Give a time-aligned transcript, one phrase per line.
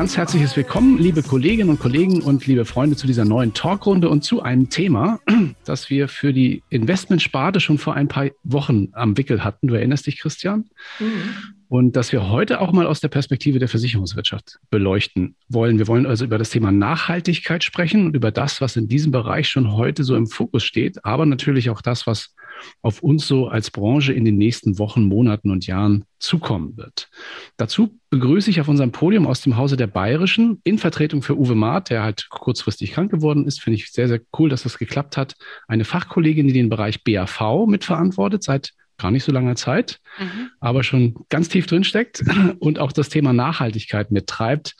[0.00, 4.24] ganz herzliches Willkommen, liebe Kolleginnen und Kollegen und liebe Freunde, zu dieser neuen Talkrunde und
[4.24, 5.20] zu einem Thema,
[5.66, 9.66] das wir für die Investmentsparte schon vor ein paar Wochen am Wickel hatten.
[9.66, 10.70] Du erinnerst dich, Christian?
[11.00, 11.54] Mhm.
[11.68, 15.76] Und das wir heute auch mal aus der Perspektive der Versicherungswirtschaft beleuchten wollen.
[15.76, 19.50] Wir wollen also über das Thema Nachhaltigkeit sprechen und über das, was in diesem Bereich
[19.50, 22.34] schon heute so im Fokus steht, aber natürlich auch das, was
[22.82, 27.08] auf uns so als Branche in den nächsten Wochen, Monaten und Jahren zukommen wird.
[27.56, 31.54] Dazu begrüße ich auf unserem Podium aus dem Hause der Bayerischen in Vertretung für Uwe
[31.54, 33.60] Maat, der halt kurzfristig krank geworden ist.
[33.60, 35.34] Finde ich sehr, sehr cool, dass das geklappt hat.
[35.68, 40.50] Eine Fachkollegin, die den Bereich BAV mitverantwortet seit gar nicht so langer Zeit, mhm.
[40.60, 42.22] aber schon ganz tief drin steckt
[42.58, 44.76] und auch das Thema Nachhaltigkeit mittreibt.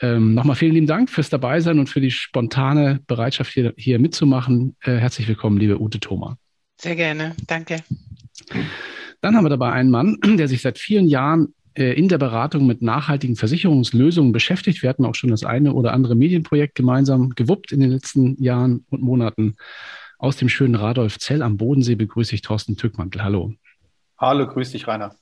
[0.00, 4.76] Ähm, Nochmal vielen lieben Dank fürs Dabeisein und für die spontane Bereitschaft, hier, hier mitzumachen.
[4.80, 6.38] Äh, herzlich willkommen, liebe Ute Thoma.
[6.80, 7.82] Sehr gerne, danke.
[9.20, 12.66] Dann haben wir dabei einen Mann, der sich seit vielen Jahren äh, in der Beratung
[12.66, 14.82] mit nachhaltigen Versicherungslösungen beschäftigt.
[14.82, 18.86] Wir hatten auch schon das eine oder andere Medienprojekt gemeinsam gewuppt in den letzten Jahren
[18.88, 19.56] und Monaten.
[20.18, 23.22] Aus dem schönen Radolf Zell am Bodensee begrüße ich Thorsten Tückmantel.
[23.22, 23.52] Hallo.
[24.16, 25.14] Hallo, grüß dich, Rainer.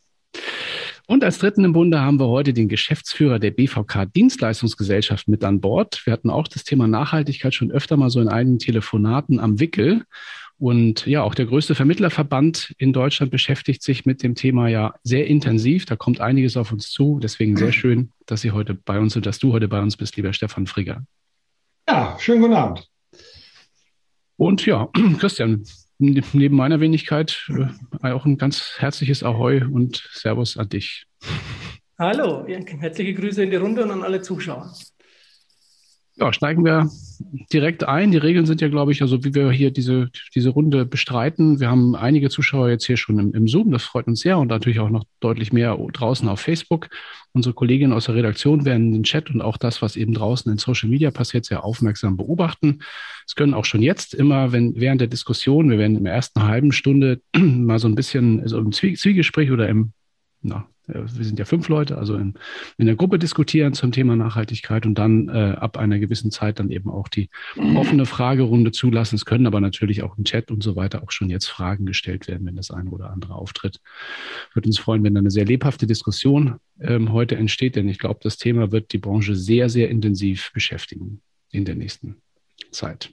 [1.09, 5.61] Und als dritten im Bunde haben wir heute den Geschäftsführer der BVK Dienstleistungsgesellschaft mit an
[5.61, 6.03] Bord.
[6.05, 10.05] Wir hatten auch das Thema Nachhaltigkeit schon öfter mal so in einigen Telefonaten am Wickel.
[10.59, 15.28] Und ja, auch der größte Vermittlerverband in Deutschland beschäftigt sich mit dem Thema ja sehr
[15.28, 15.87] intensiv.
[15.87, 17.20] Da kommt einiges auf uns zu.
[17.20, 20.17] Deswegen sehr schön, dass Sie heute bei uns sind, dass du heute bei uns bist,
[20.17, 21.05] lieber Stefan Frigger.
[21.89, 22.89] Ja, schönen guten Abend.
[24.36, 25.64] Und ja, Christian,
[25.98, 27.48] neben meiner Wenigkeit
[28.03, 31.06] äh, auch ein ganz herzliches Ahoi und Servus an dich.
[32.01, 34.73] Hallo, herzliche Grüße in die Runde und an alle Zuschauer.
[36.20, 36.91] Ja, steigen wir
[37.52, 38.11] direkt ein.
[38.11, 41.61] Die Regeln sind ja, glaube ich, also wie wir hier diese, diese Runde bestreiten.
[41.61, 44.48] Wir haben einige Zuschauer jetzt hier schon im, im Zoom, das freut uns sehr und
[44.48, 46.89] natürlich auch noch deutlich mehr draußen auf Facebook.
[47.33, 50.58] Unsere Kolleginnen aus der Redaktion werden den Chat und auch das, was eben draußen in
[50.58, 52.80] Social Media passiert, sehr aufmerksam beobachten.
[53.24, 56.42] Es können auch schon jetzt immer, wenn während der Diskussion, wir werden in der ersten
[56.42, 59.92] halben Stunde mal so ein bisschen also im Zwiegespräch oder im
[60.40, 62.34] na, wir sind ja fünf Leute, also in,
[62.78, 66.70] in der Gruppe diskutieren zum Thema Nachhaltigkeit und dann äh, ab einer gewissen Zeit dann
[66.70, 67.28] eben auch die
[67.74, 69.16] offene Fragerunde zulassen.
[69.16, 72.28] Es können aber natürlich auch im Chat und so weiter auch schon jetzt Fragen gestellt
[72.28, 73.80] werden, wenn das eine oder andere auftritt.
[74.54, 78.20] Würde uns freuen, wenn da eine sehr lebhafte Diskussion ähm, heute entsteht, denn ich glaube,
[78.22, 81.20] das Thema wird die Branche sehr, sehr intensiv beschäftigen
[81.50, 82.16] in der nächsten
[82.70, 83.10] Zeit.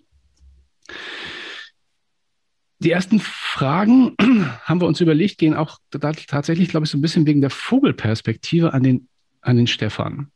[2.80, 4.16] Die ersten Fragen
[4.64, 8.74] haben wir uns überlegt, gehen auch tatsächlich, glaube ich, so ein bisschen wegen der Vogelperspektive
[8.74, 9.08] an den,
[9.42, 10.32] an den Stefan.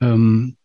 [0.00, 0.56] Ähm,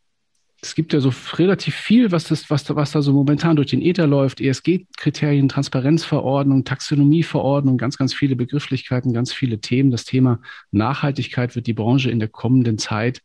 [0.59, 3.81] es gibt ja so relativ viel, was, das, was, was da so momentan durch den
[3.81, 4.41] Ether läuft.
[4.41, 9.91] ESG-Kriterien, Transparenzverordnung, Taxonomieverordnung, ganz, ganz viele Begrifflichkeiten, ganz viele Themen.
[9.91, 10.41] Das Thema
[10.71, 13.21] Nachhaltigkeit wird die Branche in der kommenden Zeit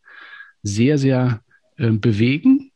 [0.62, 1.40] sehr, sehr
[1.78, 2.70] äh, bewegen.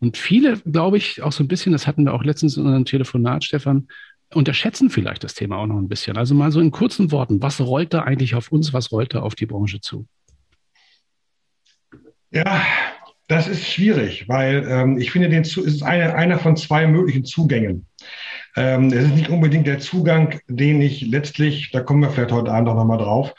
[0.00, 2.86] Und viele, glaube ich, auch so ein bisschen, das hatten wir auch letztens in unserem
[2.86, 3.86] Telefonat, Stefan,
[4.34, 6.16] unterschätzen vielleicht das Thema auch noch ein bisschen.
[6.16, 9.20] Also mal so in kurzen Worten, was rollt da eigentlich auf uns, was rollt da
[9.20, 10.06] auf die Branche zu?
[12.30, 12.62] Ja,
[13.26, 16.86] das ist schwierig, weil ähm, ich finde, den zu, es ist eine, einer von zwei
[16.86, 17.86] möglichen Zugängen.
[18.56, 22.52] Ähm, es ist nicht unbedingt der Zugang, den ich letztlich, da kommen wir vielleicht heute
[22.52, 23.32] Abend auch nochmal drauf,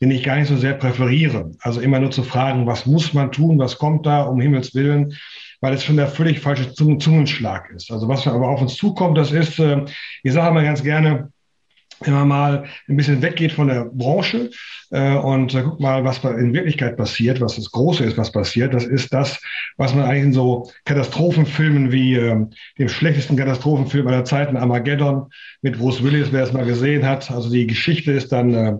[0.00, 1.52] den ich gar nicht so sehr präferiere.
[1.60, 5.16] Also immer nur zu fragen, was muss man tun, was kommt da, um Himmels Willen
[5.60, 7.90] weil es schon der völlig falsche Zungenschlag ist.
[7.90, 9.84] Also was aber auf uns zukommt, das ist, äh,
[10.22, 11.30] ich sage mal ganz gerne,
[12.00, 14.50] wenn man mal ein bisschen weggeht von der Branche
[14.90, 18.74] äh, und äh, guckt mal, was in Wirklichkeit passiert, was das Große ist, was passiert,
[18.74, 19.40] das ist das,
[19.76, 22.46] was man eigentlich in so Katastrophenfilmen wie äh,
[22.78, 25.30] dem schlechtesten Katastrophenfilm aller Zeiten, Armageddon,
[25.62, 27.30] mit Bruce Willis, wer es mal gesehen hat.
[27.30, 28.76] Also die Geschichte ist dann, äh,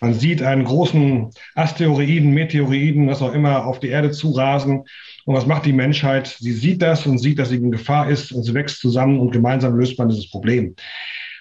[0.00, 4.84] man sieht einen großen Asteroiden, Meteoroiden, was auch immer, auf die Erde zurasen
[5.24, 6.36] und was macht die Menschheit?
[6.38, 9.32] Sie sieht das und sieht, dass sie in Gefahr ist und sie wächst zusammen und
[9.32, 10.74] gemeinsam löst man dieses Problem.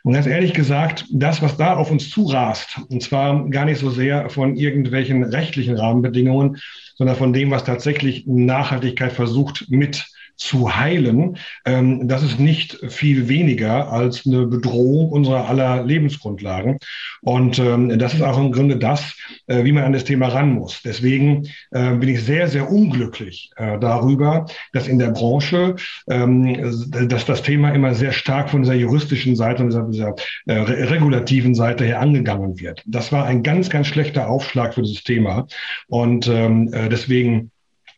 [0.04, 3.90] Und ganz ehrlich gesagt, das, was da auf uns zurast, und zwar gar nicht so
[3.90, 6.58] sehr von irgendwelchen rechtlichen Rahmenbedingungen,
[6.96, 10.06] sondern von dem, was tatsächlich Nachhaltigkeit versucht mit
[10.40, 16.80] zu heilen, ähm, das ist nicht viel weniger als eine Bedrohung unserer aller Lebensgrundlagen.
[17.22, 19.16] Und ähm, das ist auch im Grunde das,
[19.48, 20.82] äh, wie man an das Thema ran muss.
[20.82, 25.76] Deswegen äh, bin ich sehr, sehr unglücklich äh, darüber, dass in der Branche,
[26.10, 26.72] ähm,
[27.10, 30.16] dass das Thema immer sehr stark von dieser juristischen Seite und dieser, dieser
[30.46, 32.82] äh, regulativen Seite her angegangen wird.
[32.86, 35.48] Das war ein ganz, ganz schlechter Aufschlag für dieses Thema.
[35.88, 37.52] Und ähm, äh, deswegen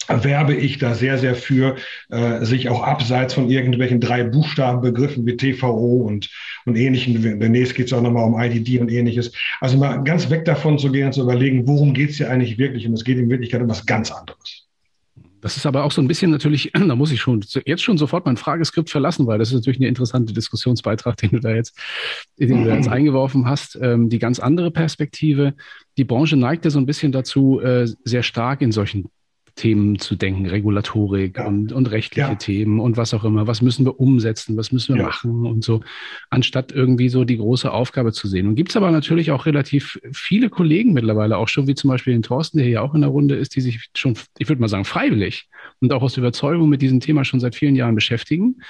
[0.08, 1.76] werbe ich da sehr, sehr für,
[2.10, 6.30] äh, sich auch abseits von irgendwelchen drei Buchstabenbegriffen wie TVO und,
[6.66, 10.46] und ähnlichen, demnächst geht es auch nochmal um IDD und ähnliches, also mal ganz weg
[10.46, 13.18] davon zu gehen und zu überlegen, worum geht es hier eigentlich wirklich und es geht
[13.18, 14.68] in Wirklichkeit um was ganz anderes.
[15.42, 18.26] Das ist aber auch so ein bisschen natürlich, da muss ich schon jetzt schon sofort
[18.26, 21.78] mein Frageskript verlassen, weil das ist natürlich eine interessante Diskussionsbeitrag, den du da jetzt,
[22.40, 23.78] den du da jetzt eingeworfen hast.
[23.82, 25.56] Ähm, die ganz andere Perspektive.
[25.98, 29.10] Die Branche neigt ja so ein bisschen dazu, äh, sehr stark in solchen
[29.56, 31.48] Themen zu denken, Regulatorik ja.
[31.48, 32.36] und, und rechtliche ja.
[32.36, 33.48] Themen und was auch immer.
[33.48, 34.58] Was müssen wir umsetzen?
[34.58, 35.08] Was müssen wir ja.
[35.08, 35.82] machen und so,
[36.30, 38.48] anstatt irgendwie so die große Aufgabe zu sehen.
[38.48, 42.14] Und gibt es aber natürlich auch relativ viele Kollegen mittlerweile auch schon, wie zum Beispiel
[42.14, 44.68] den Thorsten, der hier auch in der Runde ist, die sich schon, ich würde mal
[44.68, 45.48] sagen, freiwillig
[45.80, 48.62] und auch aus Überzeugung mit diesem Thema schon seit vielen Jahren beschäftigen.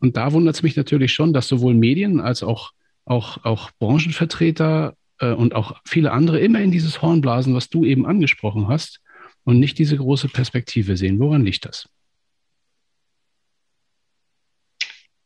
[0.00, 2.72] Und da wundert es mich natürlich schon, dass sowohl Medien als auch,
[3.04, 7.84] auch, auch Branchenvertreter äh, und auch viele andere immer in dieses Horn blasen, was du
[7.84, 9.00] eben angesprochen hast
[9.44, 11.18] und nicht diese große Perspektive sehen.
[11.20, 11.88] Woran liegt das?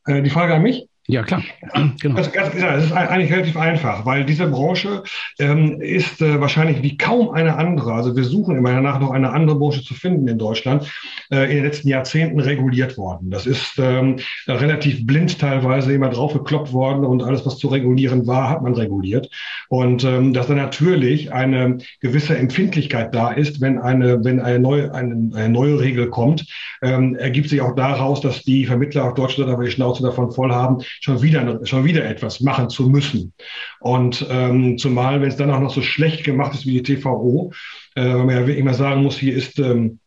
[0.06, 0.88] Äh, die Frage an mich?
[1.10, 1.43] Ja, klar.
[2.00, 2.16] Genau.
[2.16, 5.02] Das, ganz, das ist eigentlich relativ einfach, weil diese Branche
[5.38, 9.31] ähm, ist äh, wahrscheinlich wie kaum eine andere, also wir suchen immer danach noch eine
[9.31, 10.93] andere Branche zu finden in Deutschland,
[11.31, 13.31] äh, in den letzten Jahrzehnten reguliert worden.
[13.31, 14.16] Das ist ähm,
[14.46, 19.31] relativ blind teilweise immer draufgekloppt worden und alles, was zu regulieren war, hat man reguliert.
[19.69, 24.94] Und ähm, dass da natürlich eine gewisse Empfindlichkeit da ist, wenn eine, wenn eine neue,
[24.94, 26.46] eine, eine neue Regel kommt,
[26.82, 30.52] ähm, ergibt sich auch daraus, dass die Vermittler auf Deutschland aber die Schnauze davon voll
[30.52, 33.32] haben, schon wieder, schon wieder etwas machen zu müssen.
[33.80, 37.52] Und ähm, zumal, wenn es dann auch noch so schlecht gemacht ist wie die TVO,
[37.94, 39.98] äh, weil man ja mal sagen muss, hier ist ähm,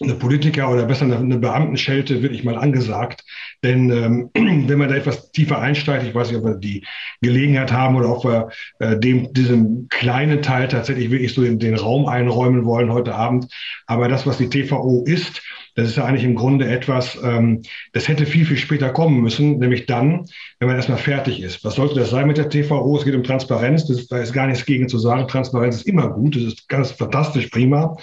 [0.00, 3.24] eine Politiker oder besser eine, eine Beamtenschelte wirklich mal angesagt.
[3.62, 4.30] Denn ähm,
[4.68, 6.84] wenn man da etwas tiefer einsteigt, ich weiß nicht, ob wir die
[7.20, 8.48] Gelegenheit haben oder ob wir
[8.78, 13.46] äh, dem, diesem kleinen Teil tatsächlich wirklich so den, den Raum einräumen wollen heute Abend.
[13.86, 15.42] Aber das, was die TVO ist,
[15.74, 19.58] das ist ja eigentlich im Grunde etwas, ähm, das hätte viel, viel später kommen müssen,
[19.58, 20.26] nämlich dann,
[20.58, 21.64] wenn man erstmal fertig ist.
[21.64, 22.96] Was sollte das sein mit der TVO?
[22.96, 25.26] Es geht um Transparenz, das, da ist gar nichts gegen zu sagen.
[25.28, 27.96] Transparenz ist immer gut, das ist ganz fantastisch, prima.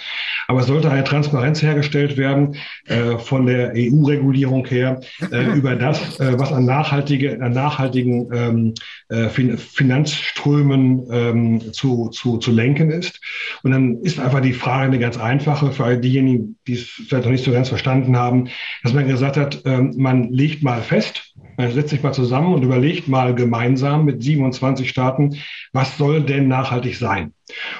[0.48, 2.56] Aber es sollte eine Transparenz hergestellt werden
[2.86, 5.00] äh, von der EU-Regulierung her
[5.30, 8.74] äh, über das, äh, was an, nachhaltige, an nachhaltigen ähm,
[9.08, 13.20] äh, fin Finanzströmen ähm, zu, zu, zu lenken ist.
[13.62, 17.24] Und dann ist einfach die Frage eine ganz einfache für all diejenigen, die es vielleicht
[17.24, 18.48] noch nicht so ganz verstanden haben,
[18.82, 22.62] dass man gesagt hat, ähm, man legt mal fest, man setzt sich mal zusammen und
[22.62, 25.36] überlegt mal gemeinsam mit 27 Staaten,
[25.74, 27.34] was soll denn nachhaltig sein?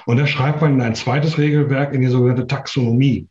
[0.05, 3.29] Und da schreibt man in ein zweites Regelwerk in die sogenannte Taxonomie.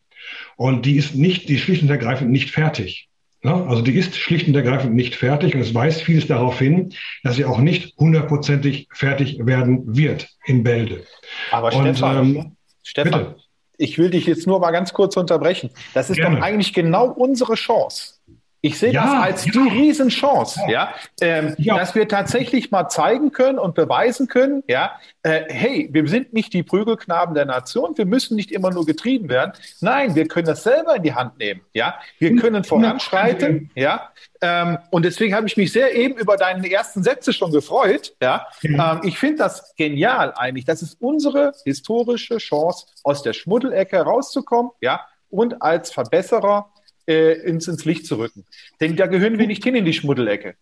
[0.57, 3.07] Und die ist nicht, die schlicht und ergreifend nicht fertig.
[3.43, 6.93] Also die ist schlicht und ergreifend nicht fertig und es weist vieles darauf hin,
[7.23, 11.05] dass sie auch nicht hundertprozentig fertig werden wird in Bälde.
[11.51, 13.35] Aber und, Stefan, ähm, Stefan bitte.
[13.79, 15.71] Ich will dich jetzt nur mal ganz kurz unterbrechen.
[15.93, 16.35] Das ist Gerne.
[16.35, 18.18] doch eigentlich genau unsere Chance.
[18.61, 19.51] Ich sehe ja, das als ja.
[19.53, 24.99] die Riesenchance, ja, ähm, ja, dass wir tatsächlich mal zeigen können und beweisen können, ja,
[25.23, 29.29] äh, hey, wir sind nicht die Prügelknaben der Nation, wir müssen nicht immer nur getrieben
[29.29, 29.53] werden.
[29.79, 34.09] Nein, wir können das selber in die Hand nehmen, ja, wir können voranschreiten, ja,
[34.41, 38.45] ähm, und deswegen habe ich mich sehr eben über deine ersten Sätze schon gefreut, ja.
[38.63, 40.65] Ähm, ich finde das genial eigentlich.
[40.65, 46.71] Das ist unsere historische Chance, aus der Schmuddelecke rauszukommen, ja, und als Verbesserer
[47.09, 48.45] äh, ins, ins Licht zu rücken.
[48.79, 50.55] Denn da gehören wir nicht hin in die Schmuddelecke.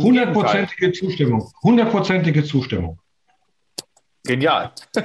[0.00, 1.50] Hundertprozentige Zustimmung.
[1.62, 3.00] Hundertprozentige Zustimmung.
[4.24, 4.72] Genial.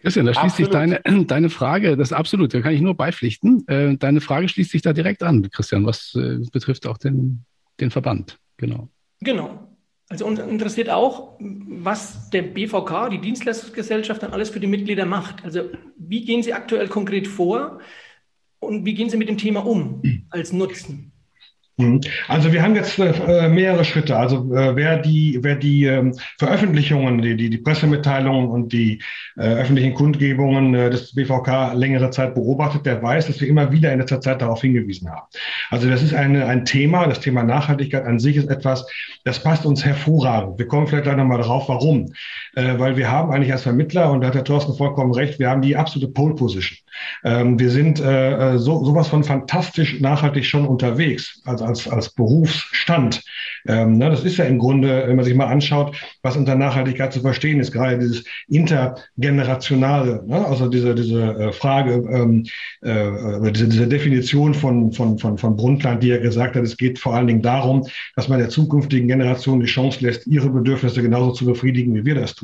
[0.00, 0.72] Christian, da schließt absolut.
[0.72, 3.66] sich deine, deine Frage, das ist absolut, da kann ich nur beipflichten.
[3.68, 7.44] Äh, deine Frage schließt sich da direkt an, Christian, was äh, betrifft auch den,
[7.78, 8.38] den Verband.
[8.56, 8.88] Genau.
[9.20, 9.68] Genau.
[10.08, 15.44] Also uns interessiert auch, was der BVK, die Dienstleistungsgesellschaft, dann alles für die Mitglieder macht.
[15.44, 17.78] Also wie gehen Sie aktuell konkret vor?
[18.62, 20.00] Und wie gehen Sie mit dem Thema um
[20.30, 21.12] als Nutzen?
[21.78, 22.00] Mhm.
[22.28, 24.16] Also wir haben jetzt äh, mehrere Schritte.
[24.16, 29.02] Also äh, wer die, wer die ähm, Veröffentlichungen, die, die, die Pressemitteilungen und die
[29.36, 33.92] äh, öffentlichen Kundgebungen äh, des BVK längere Zeit beobachtet, der weiß, dass wir immer wieder
[33.92, 35.26] in letzter Zeit darauf hingewiesen haben.
[35.70, 38.86] Also das ist eine, ein Thema, das Thema Nachhaltigkeit an sich ist etwas,
[39.24, 40.58] das passt uns hervorragend.
[40.58, 42.12] Wir kommen vielleicht gleich nochmal darauf, warum.
[42.54, 45.48] Äh, weil wir haben eigentlich als Vermittler, und da hat der Thorsten vollkommen recht, wir
[45.48, 46.78] haben die absolute Pole Position.
[47.24, 51.40] Ähm, wir sind äh, so, sowas von fantastisch nachhaltig schon unterwegs.
[51.44, 53.22] Also als, als Berufsstand.
[53.66, 57.12] Ähm, ne, das ist ja im Grunde, wenn man sich mal anschaut, was unter Nachhaltigkeit
[57.12, 62.44] zu verstehen ist, gerade dieses intergenerationale, ne, also diese, diese äh, Frage, ähm,
[62.82, 66.98] äh, diese, diese Definition von, von, von, von Brundtland, die er gesagt hat, es geht
[66.98, 71.32] vor allen Dingen darum, dass man der zukünftigen Generation die Chance lässt, ihre Bedürfnisse genauso
[71.32, 72.41] zu befriedigen, wie wir das tun.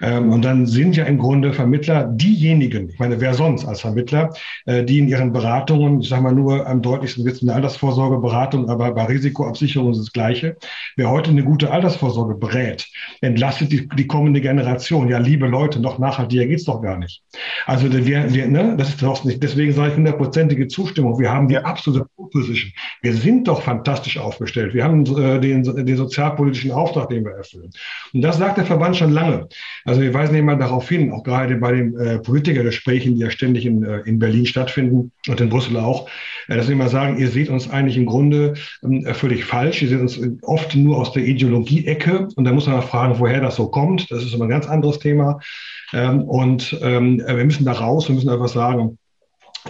[0.00, 4.32] Ähm, und dann sind ja im Grunde Vermittler diejenigen, ich meine, wer sonst als Vermittler,
[4.66, 7.56] äh, die in ihren Beratungen, ich sage mal nur am deutlichsten wird es in der
[7.56, 10.56] Altersvorsorge beraten, Beratung, aber bei Risikoabsicherung ist es das Gleiche.
[10.96, 12.86] Wer heute eine gute Altersvorsorge berät,
[13.20, 15.08] entlastet die, die kommende Generation.
[15.08, 17.22] Ja, liebe Leute, noch nachhaltiger geht's doch gar nicht.
[17.66, 21.18] Also wir, wir, ne, das ist doch nicht, deswegen sage ich hundertprozentige Zustimmung.
[21.18, 22.72] Wir haben die absolute Position.
[23.02, 24.74] Wir sind doch fantastisch aufgestellt.
[24.74, 27.70] Wir haben äh, den, den sozialpolitischen Auftrag, den wir erfüllen.
[28.12, 29.25] Und das sagt der Verband schon lange.
[29.84, 33.66] Also wir weisen immer darauf hin, auch gerade bei den äh, Politikergesprächen, die ja ständig
[33.66, 36.08] in, äh, in Berlin stattfinden und in Brüssel auch,
[36.48, 39.82] äh, dass wir immer sagen, ihr seht uns eigentlich im Grunde äh, völlig falsch.
[39.82, 42.28] Ihr seht uns oft nur aus der Ideologie-Ecke.
[42.34, 44.10] Und da muss man fragen, woher das so kommt.
[44.10, 45.40] Das ist immer ein ganz anderes Thema.
[45.92, 48.98] Ähm, und ähm, wir müssen da raus, wir müssen einfach sagen,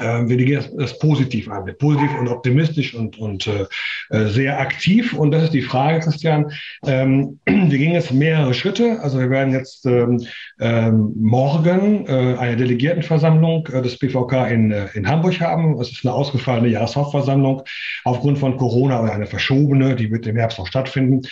[0.00, 3.66] äh, wir legen das positiv an, positiv und optimistisch und, und äh,
[4.10, 5.12] äh, sehr aktiv.
[5.12, 6.52] Und das ist die Frage, Christian.
[6.86, 9.00] Ähm, wir gehen jetzt mehrere Schritte.
[9.00, 10.26] Also wir werden jetzt ähm,
[10.60, 15.78] ähm, morgen äh, eine Delegiertenversammlung äh, des BVK in, äh, in Hamburg haben.
[15.80, 17.62] Es ist eine ausgefallene Jahreshauptversammlung
[18.04, 21.22] aufgrund von Corona oder eine verschobene, die wird im Herbst noch stattfinden.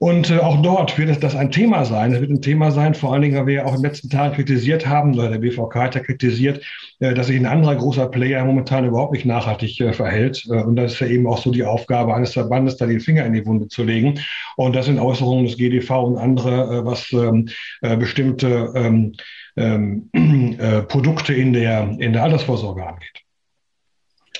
[0.00, 2.14] Und äh, auch dort wird das ein Thema sein.
[2.14, 4.08] Es wird ein Thema sein, vor allen Dingen, weil wir ja auch in den letzten
[4.08, 6.64] Tagen kritisiert haben, oder der BVK hat ja kritisiert,
[7.00, 10.46] äh, dass sich ein anderer großer Player momentan überhaupt nicht nachhaltig äh, verhält.
[10.48, 13.26] Äh, und das ist ja eben auch so die Aufgabe eines Verbandes, da den Finger
[13.26, 14.20] in die Wunde zu legen.
[14.56, 17.50] Und das sind Äußerungen des GDV und andere, äh, was ähm,
[17.82, 19.12] äh, bestimmte ähm,
[19.58, 20.08] ähm,
[20.58, 23.20] äh, Produkte in der, in der Altersvorsorge angeht.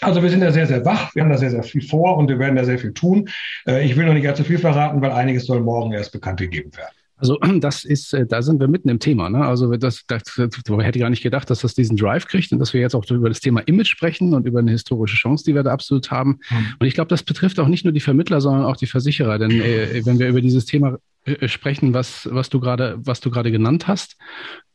[0.00, 2.28] Also wir sind da sehr, sehr wach, wir haben da sehr, sehr viel vor und
[2.28, 3.28] wir werden da sehr viel tun.
[3.66, 6.74] Äh, ich will noch nicht allzu viel verraten, weil einiges soll morgen erst bekannt gegeben
[6.76, 6.94] werden.
[7.20, 9.28] Also das ist, äh, da sind wir mitten im Thema.
[9.28, 9.44] Ne?
[9.44, 12.72] Also das, das, das hätte gar nicht gedacht, dass das diesen Drive kriegt und dass
[12.72, 15.62] wir jetzt auch über das Thema Image sprechen und über eine historische Chance, die wir
[15.62, 16.40] da absolut haben.
[16.50, 16.74] Mhm.
[16.80, 19.38] Und ich glaube, das betrifft auch nicht nur die Vermittler, sondern auch die Versicherer.
[19.38, 20.98] Denn äh, wenn wir über dieses Thema
[21.46, 24.16] sprechen, was, was du gerade, was du gerade genannt hast,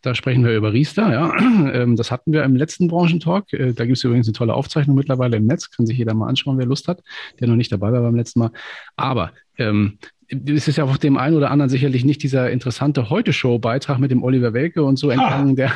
[0.02, 1.34] da sprechen wir über Riester, ja.
[1.76, 3.52] Ähm, das hatten wir im letzten Branchentalk.
[3.54, 5.72] Äh, da gibt es übrigens eine tolle Aufzeichnung mittlerweile im Netz.
[5.72, 7.02] Kann sich jeder mal anschauen, wer Lust hat,
[7.40, 8.52] der noch nicht dabei war beim letzten Mal.
[8.96, 9.98] Aber ähm,
[10.28, 14.24] es ist ja auch dem einen oder anderen sicherlich nicht dieser interessante Heute-Show-Beitrag mit dem
[14.24, 15.56] Oliver Welke und so entgangen, ah.
[15.56, 15.72] der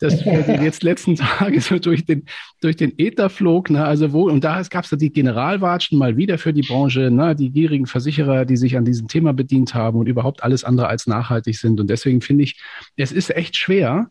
[0.00, 2.24] das jetzt letzten Tage so durch den,
[2.60, 3.70] durch den Äther flog.
[3.70, 3.84] Ne?
[3.84, 7.34] Also wo, und da gab es da die Generalwatschen mal wieder für die Branche, ne?
[7.34, 11.06] die gierigen Versicherer, die sich an diesem Thema bedient haben und überhaupt alles andere als
[11.06, 11.80] nachhaltig sind.
[11.80, 12.60] Und deswegen finde ich,
[12.96, 14.10] es ist echt schwer,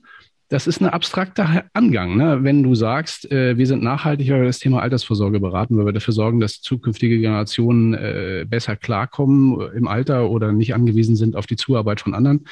[0.53, 2.15] das ist ein abstrakter Angang.
[2.15, 2.43] Ne?
[2.43, 5.93] Wenn du sagst, äh, wir sind nachhaltig, weil wir das Thema Altersvorsorge beraten, weil wir
[5.93, 11.47] dafür sorgen, dass zukünftige Generationen äh, besser klarkommen im Alter oder nicht angewiesen sind auf
[11.47, 12.45] die Zuarbeit von anderen.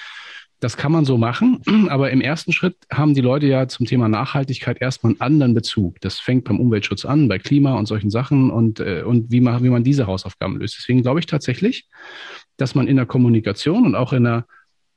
[0.61, 4.07] Das kann man so machen, aber im ersten Schritt haben die Leute ja zum Thema
[4.07, 5.99] Nachhaltigkeit erstmal einen anderen Bezug.
[6.01, 9.63] Das fängt beim Umweltschutz an, bei Klima und solchen Sachen und, äh, und wie, man,
[9.63, 10.77] wie man diese Hausaufgaben löst.
[10.77, 11.89] Deswegen glaube ich tatsächlich,
[12.57, 14.45] dass man in der Kommunikation und auch in der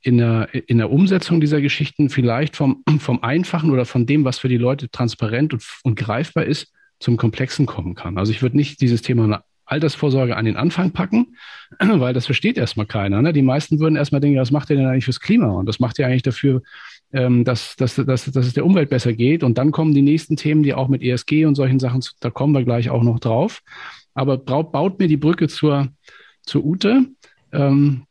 [0.06, 4.38] in der, in der Umsetzung dieser Geschichten vielleicht vom, vom Einfachen oder von dem, was
[4.38, 8.18] für die Leute transparent und, und greifbar ist, zum Komplexen kommen kann.
[8.18, 11.36] Also ich würde nicht dieses Thema Altersvorsorge an den Anfang packen,
[11.78, 13.22] weil das versteht erstmal keiner.
[13.22, 13.32] Ne?
[13.32, 15.48] Die meisten würden erstmal denken, was macht ihr denn eigentlich fürs Klima?
[15.48, 16.62] Und das macht ihr eigentlich dafür,
[17.12, 19.42] ähm, dass, dass, dass, dass es der Umwelt besser geht.
[19.42, 22.54] Und dann kommen die nächsten Themen, die auch mit ESG und solchen Sachen, da kommen
[22.54, 23.62] wir gleich auch noch drauf.
[24.14, 25.88] Aber baut, mir die Brücke zur,
[26.42, 27.06] zur Ute.
[27.52, 28.06] Ähm,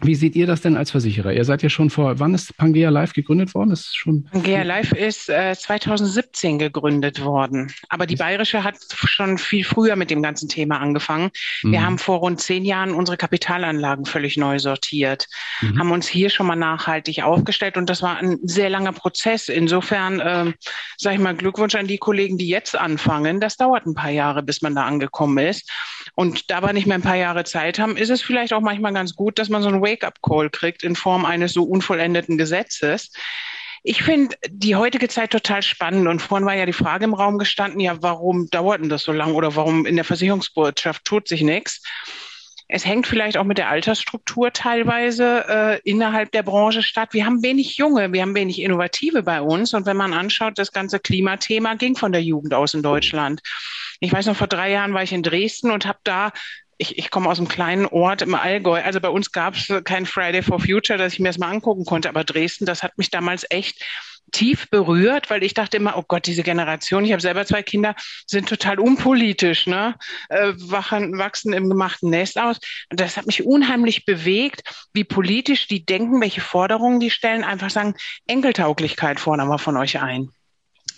[0.00, 1.32] wie seht ihr das denn als Versicherer?
[1.32, 3.70] Ihr seid ja schon vor, wann ist Pangea Live gegründet worden?
[3.70, 7.72] Ist schon Pangea Live ist äh, 2017 gegründet worden.
[7.88, 11.30] Aber die Bayerische hat schon viel früher mit dem ganzen Thema angefangen.
[11.62, 11.84] Wir mhm.
[11.84, 15.26] haben vor rund zehn Jahren unsere Kapitalanlagen völlig neu sortiert,
[15.60, 15.78] mhm.
[15.78, 19.48] haben uns hier schon mal nachhaltig aufgestellt und das war ein sehr langer Prozess.
[19.48, 20.52] Insofern, äh,
[20.96, 23.40] sage ich mal, Glückwunsch an die Kollegen, die jetzt anfangen.
[23.40, 25.70] Das dauert ein paar Jahre, bis man da angekommen ist.
[26.14, 28.92] Und da wir nicht mehr ein paar Jahre Zeit haben, ist es vielleicht auch manchmal
[28.92, 33.10] ganz gut, dass man so ein Wake-up-Call kriegt in Form eines so unvollendeten Gesetzes.
[33.84, 37.38] Ich finde die heutige Zeit total spannend und vorhin war ja die Frage im Raum
[37.38, 41.42] gestanden, ja, warum dauert denn das so lang oder warum in der Versicherungswirtschaft tut sich
[41.42, 41.82] nichts?
[42.74, 47.10] Es hängt vielleicht auch mit der Altersstruktur teilweise äh, innerhalb der Branche statt.
[47.12, 49.74] Wir haben wenig Junge, wir haben wenig Innovative bei uns.
[49.74, 53.42] Und wenn man anschaut, das ganze Klimathema ging von der Jugend aus in Deutschland.
[54.00, 56.32] Ich weiß noch, vor drei Jahren war ich in Dresden und habe da
[56.82, 58.82] ich, ich komme aus einem kleinen Ort im Allgäu.
[58.82, 61.84] Also bei uns gab es kein Friday for Future, dass ich mir das mal angucken
[61.84, 62.08] konnte.
[62.08, 63.82] Aber Dresden, das hat mich damals echt
[64.32, 67.94] tief berührt, weil ich dachte immer, oh Gott, diese Generation, ich habe selber zwei Kinder,
[68.26, 69.94] sind total unpolitisch, ne?
[70.28, 72.58] Äh, wachen, wachsen im gemachten Nest aus.
[72.90, 74.62] Und das hat mich unheimlich bewegt,
[74.92, 77.94] wie politisch die denken, welche Forderungen die stellen, einfach sagen,
[78.26, 80.30] Enkeltauglichkeit fordern wir von euch ein.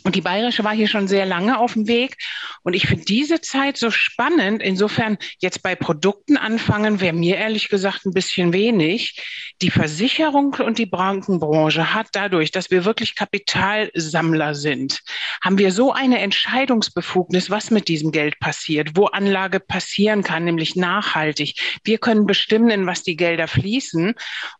[0.05, 2.17] Und die Bayerische war hier schon sehr lange auf dem Weg.
[2.63, 4.63] Und ich finde diese Zeit so spannend.
[4.63, 9.19] Insofern jetzt bei Produkten anfangen, wäre mir ehrlich gesagt ein bisschen wenig.
[9.63, 15.01] Die Versicherung und die Bankenbranche hat dadurch, dass wir wirklich Kapitalsammler sind,
[15.43, 20.77] haben wir so eine Entscheidungsbefugnis, was mit diesem Geld passiert, wo Anlage passieren kann, nämlich
[20.77, 21.81] nachhaltig.
[21.83, 24.15] Wir können bestimmen, in was die Gelder fließen.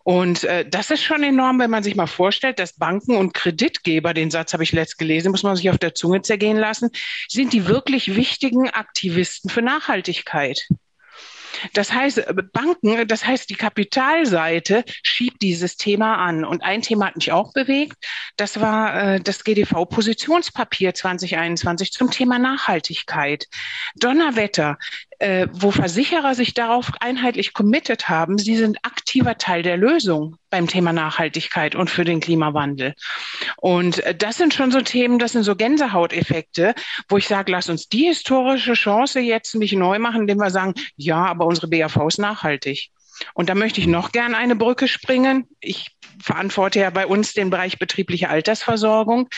[0.05, 4.15] Und äh, das ist schon enorm, wenn man sich mal vorstellt, dass Banken und Kreditgeber,
[4.15, 6.91] den Satz habe ich letzt gelesen, muss man sich auf der Zunge zergehen lassen,
[7.29, 10.69] sind die wirklich wichtigen Aktivisten für Nachhaltigkeit.
[11.73, 16.45] Das heißt, äh, Banken, das heißt, die Kapitalseite schiebt dieses Thema an.
[16.45, 17.97] Und ein Thema hat mich auch bewegt.
[18.37, 23.47] Das war äh, das GDV-Positionspapier 2021 zum Thema Nachhaltigkeit.
[23.97, 24.79] Donnerwetter,
[25.19, 30.67] äh, wo Versicherer sich darauf einheitlich committed haben, sie sind aktiver Teil der Lösung beim
[30.67, 32.95] Thema Nachhaltigkeit und für den Klimawandel.
[33.57, 36.75] Und äh, das sind schon so Themen, das sind so Gänsehauteffekte,
[37.09, 40.75] wo ich sage, lass uns die historische Chance jetzt nicht neu machen, indem wir sagen,
[40.97, 42.91] ja, aber unsere BAV ist nachhaltig.
[43.33, 45.49] Und da möchte ich noch gern eine Brücke springen.
[45.61, 49.29] Ich verantworte ja bei uns den Bereich betriebliche Altersversorgung.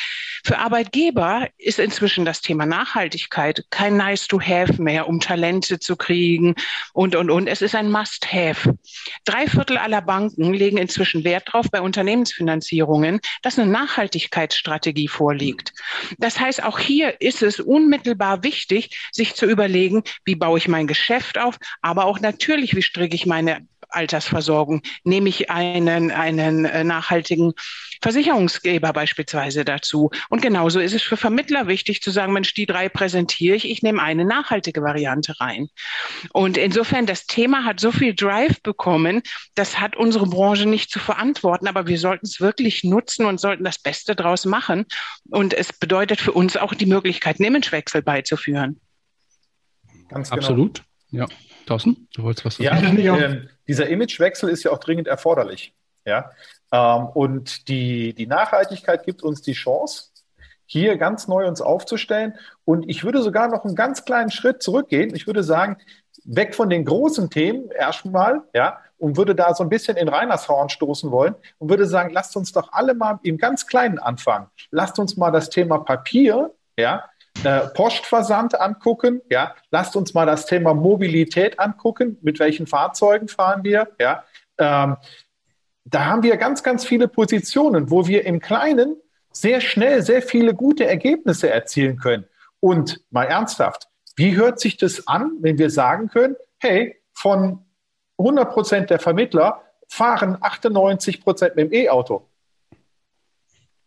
[0.45, 5.97] Für Arbeitgeber ist inzwischen das Thema Nachhaltigkeit kein Nice to have mehr, um Talente zu
[5.97, 6.55] kriegen
[6.93, 7.47] und, und, und.
[7.49, 8.76] Es ist ein Must have.
[9.25, 15.73] Drei Viertel aller Banken legen inzwischen Wert darauf bei Unternehmensfinanzierungen, dass eine Nachhaltigkeitsstrategie vorliegt.
[16.19, 20.87] Das heißt, auch hier ist es unmittelbar wichtig, sich zu überlegen, wie baue ich mein
[20.87, 24.83] Geschäft auf, aber auch natürlich, wie stricke ich meine Altersversorgung?
[25.05, 27.52] Nehme ich einen, einen äh, nachhaltigen
[28.02, 30.11] Versicherungsgeber beispielsweise dazu?
[30.28, 33.83] Und genauso ist es für Vermittler wichtig zu sagen, Mensch, die drei präsentiere ich, ich
[33.83, 35.69] nehme eine nachhaltige Variante rein.
[36.33, 39.23] Und insofern, das Thema hat so viel Drive bekommen,
[39.55, 43.64] das hat unsere Branche nicht zu verantworten, aber wir sollten es wirklich nutzen und sollten
[43.64, 44.87] das Beste draus machen.
[45.31, 48.81] Und es bedeutet für uns auch die Möglichkeit, einen Imagewechsel beizuführen.
[50.09, 50.40] Ganz genau.
[50.40, 51.26] Absolut, ja.
[51.67, 52.99] Thorsten, du wolltest was sagen?
[52.99, 55.75] Ja, äh, dieser Imagewechsel ist ja auch dringend erforderlich.
[56.05, 56.31] Ja?
[56.73, 60.11] Ähm, und die, die Nachhaltigkeit gibt uns die Chance,
[60.65, 62.35] hier ganz neu uns aufzustellen.
[62.65, 65.15] Und ich würde sogar noch einen ganz kleinen Schritt zurückgehen.
[65.15, 65.76] Ich würde sagen,
[66.25, 70.49] weg von den großen Themen erstmal, ja, und würde da so ein bisschen in Reiners
[70.49, 74.47] Horn stoßen wollen und würde sagen, lasst uns doch alle mal im ganz Kleinen anfangen.
[74.71, 77.05] Lasst uns mal das Thema Papier, ja,
[77.45, 83.65] äh, Postversand angucken, ja, lasst uns mal das Thema Mobilität angucken, mit welchen Fahrzeugen fahren
[83.65, 84.25] wir, ja.
[84.59, 84.97] Ähm,
[85.85, 88.97] da haben wir ganz, ganz viele Positionen, wo wir im Kleinen
[89.31, 92.25] sehr schnell sehr viele gute Ergebnisse erzielen können.
[92.59, 97.65] Und mal ernsthaft, wie hört sich das an, wenn wir sagen können, hey, von
[98.19, 102.29] 100 Prozent der Vermittler fahren 98 Prozent mit dem E-Auto?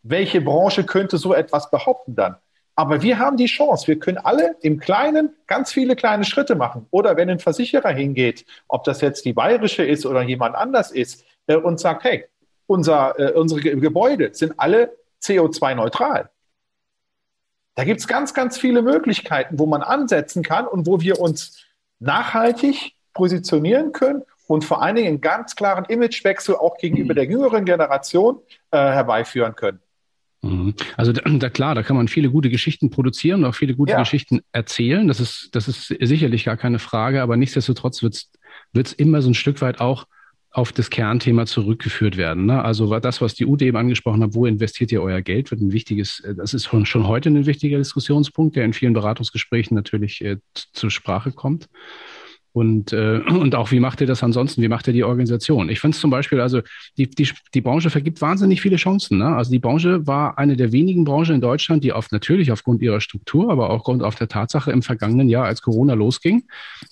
[0.03, 2.37] Welche Branche könnte so etwas behaupten dann?
[2.79, 6.87] Aber wir haben die Chance, wir können alle im Kleinen ganz viele kleine Schritte machen.
[6.91, 11.25] Oder wenn ein Versicherer hingeht, ob das jetzt die bayerische ist oder jemand anders ist,
[11.47, 12.23] äh, und sagt, hey,
[12.67, 16.29] unser, äh, unsere Gebäude sind alle CO2-neutral.
[17.75, 21.65] Da gibt es ganz, ganz viele Möglichkeiten, wo man ansetzen kann und wo wir uns
[21.99, 27.65] nachhaltig positionieren können und vor allen Dingen einen ganz klaren Imagewechsel auch gegenüber der jüngeren
[27.65, 28.39] Generation
[28.71, 29.81] äh, herbeiführen können.
[30.41, 30.73] Mhm.
[30.97, 33.99] Also da, klar, da kann man viele gute Geschichten produzieren und auch viele gute ja.
[33.99, 35.07] Geschichten erzählen.
[35.07, 38.17] Das ist, das ist sicherlich gar keine Frage, aber nichtsdestotrotz wird
[38.73, 40.05] es immer so ein Stück weit auch
[40.51, 42.47] auf das Kernthema zurückgeführt werden.
[42.47, 42.63] Ne?
[42.63, 45.71] Also das, was die Ute eben angesprochen hat, wo investiert ihr euer Geld, wird ein
[45.71, 50.21] wichtiges, äh, das ist schon, schon heute ein wichtiger Diskussionspunkt, der in vielen Beratungsgesprächen natürlich
[50.21, 50.37] äh,
[50.73, 51.69] zur Sprache kommt.
[52.53, 54.61] Und, äh, und auch, wie macht ihr das ansonsten?
[54.61, 55.69] Wie macht ihr die Organisation?
[55.69, 56.61] Ich finde es zum Beispiel, also
[56.97, 59.17] die, die, die Branche vergibt wahnsinnig viele Chancen.
[59.17, 59.35] Ne?
[59.35, 63.01] Also die Branche war eine der wenigen Branchen in Deutschland, die auf, natürlich aufgrund ihrer
[63.01, 66.43] Struktur, aber auch aufgrund auf der Tatsache im vergangenen Jahr, als Corona losging,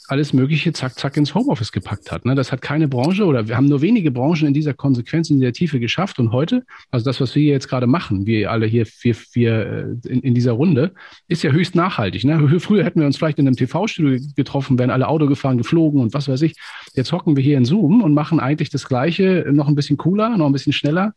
[0.08, 2.26] alles Mögliche zack, zack ins Homeoffice gepackt hat.
[2.26, 2.34] Ne?
[2.34, 5.54] Das hat keine Branche oder wir haben nur wenige Branchen in dieser Konsequenz, in der
[5.54, 6.18] Tiefe geschafft.
[6.18, 10.10] Und heute, also das, was wir jetzt gerade machen, wir alle hier, wir, wir äh,
[10.10, 10.94] in, in dieser Runde,
[11.28, 12.24] ist ja höchst nachhaltig.
[12.24, 12.60] Ne?
[12.60, 16.14] Früher hätten wir uns vielleicht in einem TV-Studio getroffen, wären alle Auto gefahren, geflogen und
[16.14, 16.56] was weiß ich.
[16.94, 20.36] Jetzt hocken wir hier in Zoom und machen eigentlich das Gleiche, noch ein bisschen cooler,
[20.36, 21.14] noch ein bisschen schneller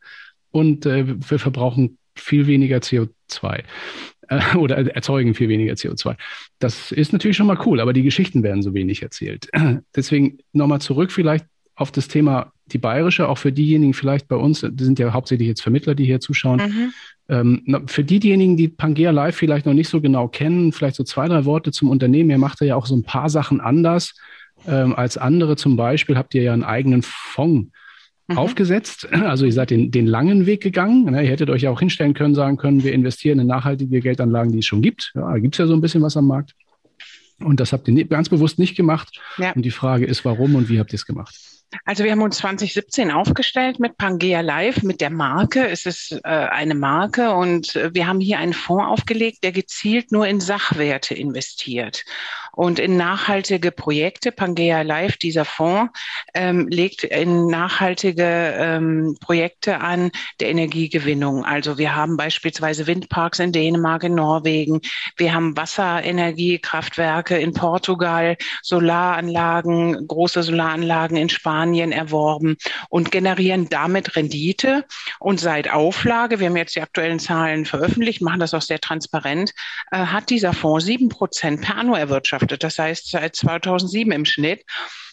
[0.51, 3.63] und äh, wir verbrauchen viel weniger CO2
[4.29, 6.17] äh, oder erzeugen viel weniger CO2.
[6.59, 9.49] Das ist natürlich schon mal cool, aber die Geschichten werden so wenig erzählt.
[9.97, 14.61] Deswegen nochmal zurück vielleicht auf das Thema die bayerische, auch für diejenigen vielleicht bei uns,
[14.61, 16.61] das sind ja hauptsächlich jetzt Vermittler, die hier zuschauen.
[16.61, 16.93] Mhm.
[17.31, 21.29] Ähm, für diejenigen, die Pangea Live vielleicht noch nicht so genau kennen, vielleicht so zwei,
[21.29, 22.31] drei Worte zum Unternehmen.
[22.31, 24.15] Ihr macht ja auch so ein paar Sachen anders
[24.67, 25.55] ähm, als andere.
[25.55, 27.71] Zum Beispiel habt ihr ja einen eigenen Fonds
[28.27, 28.37] mhm.
[28.37, 29.09] aufgesetzt.
[29.13, 31.05] Also ihr seid den, den langen Weg gegangen.
[31.05, 31.23] Ne?
[31.23, 34.59] Ihr hättet euch ja auch hinstellen können, sagen können, wir investieren in nachhaltige Geldanlagen, die
[34.59, 35.13] es schon gibt.
[35.15, 36.55] Ja, da gibt es ja so ein bisschen was am Markt.
[37.39, 39.21] Und das habt ihr ganz bewusst nicht gemacht.
[39.39, 39.53] Ja.
[39.53, 41.35] Und die Frage ist, warum und wie habt ihr es gemacht?
[41.85, 45.69] Also wir haben uns 2017 aufgestellt mit Pangea Live, mit der Marke.
[45.69, 50.11] Es ist äh, eine Marke und äh, wir haben hier einen Fonds aufgelegt, der gezielt
[50.11, 52.05] nur in Sachwerte investiert
[52.53, 54.33] und in nachhaltige Projekte.
[54.33, 55.93] Pangea Live, dieser Fonds,
[56.35, 60.11] ähm, legt in nachhaltige ähm, Projekte an
[60.41, 61.45] der Energiegewinnung.
[61.45, 64.81] Also wir haben beispielsweise Windparks in Dänemark, in Norwegen.
[65.17, 72.57] Wir haben Wasserenergiekraftwerke in Portugal, Solaranlagen, große Solaranlagen in Spanien erworben
[72.89, 74.85] und generieren damit Rendite.
[75.19, 79.53] Und seit Auflage, wir haben jetzt die aktuellen Zahlen veröffentlicht, machen das auch sehr transparent,
[79.91, 82.63] äh, hat dieser Fonds sieben Prozent per Anno erwirtschaftet bewirtschaftet.
[82.63, 84.65] Das heißt seit 2007 im Schnitt.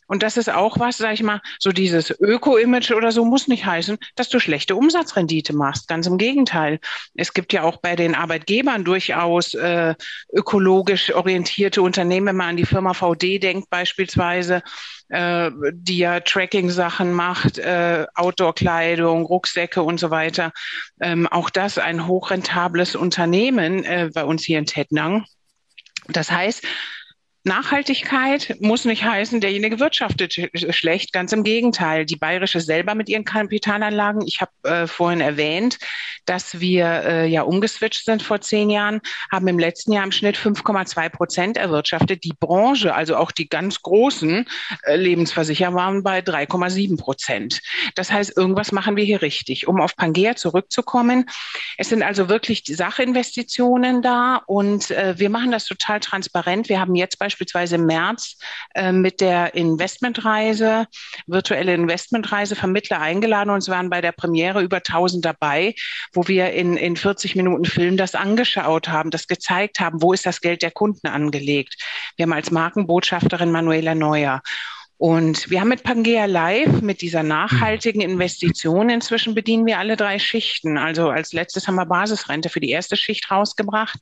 [0.09, 3.65] Und das ist auch was, sag ich mal, so dieses Öko-Image oder so muss nicht
[3.65, 5.89] heißen, dass du schlechte Umsatzrendite machst.
[5.89, 6.79] Ganz im Gegenteil.
[7.13, 9.95] Es gibt ja auch bei den Arbeitgebern durchaus äh,
[10.31, 14.61] ökologisch orientierte Unternehmen, wenn man an die Firma VD denkt beispielsweise,
[15.09, 20.53] äh, die ja Tracking-Sachen macht, äh, Outdoor-Kleidung, Rucksäcke und so weiter.
[21.01, 25.25] Ähm, auch das ein hochrentables Unternehmen äh, bei uns hier in Tettnang.
[26.07, 26.63] Das heißt,
[27.47, 31.13] Nachhaltigkeit muss nicht heißen, derjenige wirtschaftet schlecht.
[31.13, 32.05] Ganz im Gegenteil.
[32.05, 34.21] Die Bayerische selber mit ihren Kapitalanlagen.
[34.27, 35.79] Ich habe äh, vorhin erwähnt,
[36.25, 38.99] dass wir äh, ja umgeswitcht sind vor zehn Jahren,
[39.31, 42.25] haben im letzten Jahr im Schnitt 5,2 Prozent erwirtschaftet.
[42.25, 44.45] Die Branche, also auch die ganz großen
[44.83, 47.61] äh, Lebensversicherer, waren bei 3,7 Prozent.
[47.95, 49.67] Das heißt, irgendwas machen wir hier richtig.
[49.67, 51.29] Um auf Pangea zurückzukommen,
[51.77, 56.67] es sind also wirklich Sachinvestitionen da und äh, wir machen das total transparent.
[56.67, 58.37] Wir haben jetzt beispielsweise beispielsweise im März
[58.73, 60.87] äh, mit der Investmentreise,
[61.27, 65.75] virtuelle Investmentreise Vermittler eingeladen und es waren bei der Premiere über 1000 dabei,
[66.13, 70.25] wo wir in, in 40 Minuten Film das angeschaut haben, das gezeigt haben, wo ist
[70.25, 71.75] das Geld der Kunden angelegt.
[72.15, 74.41] Wir haben als Markenbotschafterin Manuela Neuer.
[74.99, 80.17] Und wir haben mit Pangea Live, mit dieser nachhaltigen Investition, inzwischen bedienen wir alle drei
[80.17, 80.79] Schichten.
[80.79, 83.99] Also als letztes haben wir Basisrente für die erste Schicht rausgebracht,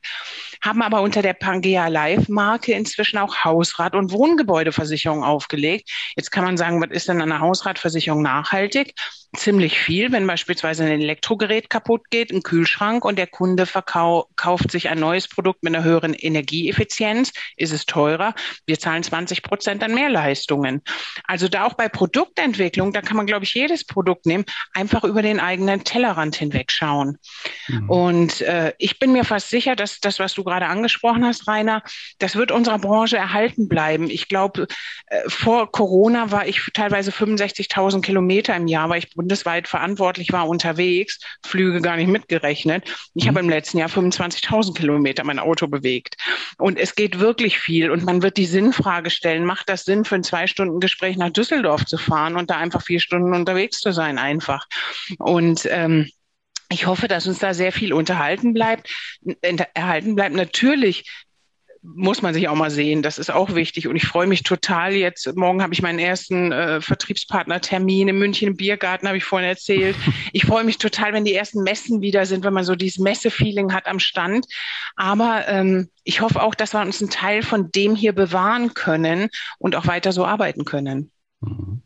[0.63, 5.89] haben aber unter der Pangea Live Marke inzwischen auch Hausrat- und Wohngebäudeversicherung aufgelegt.
[6.15, 8.93] Jetzt kann man sagen, was ist denn eine Hausratversicherung nachhaltig?
[9.35, 14.89] ziemlich viel, wenn beispielsweise ein Elektrogerät kaputt geht, ein Kühlschrank und der Kunde verkauft sich
[14.89, 18.33] ein neues Produkt mit einer höheren Energieeffizienz, ist es teurer.
[18.65, 20.81] Wir zahlen 20 Prozent an Mehrleistungen.
[21.25, 25.21] Also da auch bei Produktentwicklung, da kann man, glaube ich, jedes Produkt nehmen, einfach über
[25.21, 27.17] den eigenen Tellerrand hinwegschauen.
[27.67, 27.89] Mhm.
[27.89, 31.83] Und äh, ich bin mir fast sicher, dass das, was du gerade angesprochen hast, Rainer,
[32.19, 34.09] das wird unserer Branche erhalten bleiben.
[34.09, 34.67] Ich glaube,
[35.07, 40.47] äh, vor Corona war ich teilweise 65.000 Kilometer im Jahr, weil ich bundesweit verantwortlich war
[40.47, 42.83] unterwegs, Flüge gar nicht mitgerechnet.
[43.13, 43.29] Ich mhm.
[43.29, 46.15] habe im letzten Jahr 25.000 Kilometer mein Auto bewegt.
[46.57, 47.91] Und es geht wirklich viel.
[47.91, 51.29] Und man wird die Sinnfrage stellen, macht das Sinn, für ein zwei Stunden Gespräch nach
[51.29, 54.67] Düsseldorf zu fahren und da einfach vier Stunden unterwegs zu sein einfach?
[55.19, 56.09] Und ähm,
[56.69, 58.89] ich hoffe, dass uns da sehr viel unterhalten bleibt,
[59.73, 60.35] erhalten bleibt.
[60.35, 61.24] Natürlich
[61.93, 63.01] muss man sich auch mal sehen.
[63.01, 63.87] Das ist auch wichtig.
[63.87, 65.35] Und ich freue mich total jetzt.
[65.35, 69.95] Morgen habe ich meinen ersten äh, Vertriebspartnertermin in München im Biergarten, habe ich vorhin erzählt.
[70.33, 73.73] Ich freue mich total, wenn die ersten Messen wieder sind, wenn man so dieses Messe-Feeling
[73.73, 74.45] hat am Stand.
[74.95, 79.29] Aber ähm, ich hoffe auch, dass wir uns einen Teil von dem hier bewahren können
[79.59, 81.11] und auch weiter so arbeiten können.
[81.39, 81.81] Mhm.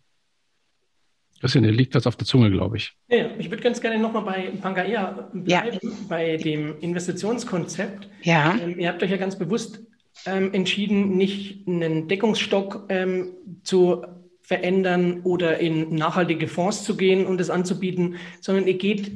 [1.39, 2.93] Christian, dir liegt was auf der Zunge, glaube ich.
[3.07, 5.63] Ja, ich würde ganz gerne nochmal bei Pangaea bleiben, ja.
[6.09, 8.09] bei dem Investitionskonzept.
[8.23, 8.57] Ja.
[8.61, 9.79] Ähm, ihr habt euch ja ganz bewusst
[10.25, 13.29] ähm, entschieden, nicht einen Deckungsstock ähm,
[13.63, 14.05] zu
[14.41, 19.11] verändern oder in nachhaltige Fonds zu gehen und das anzubieten, sondern ihr geht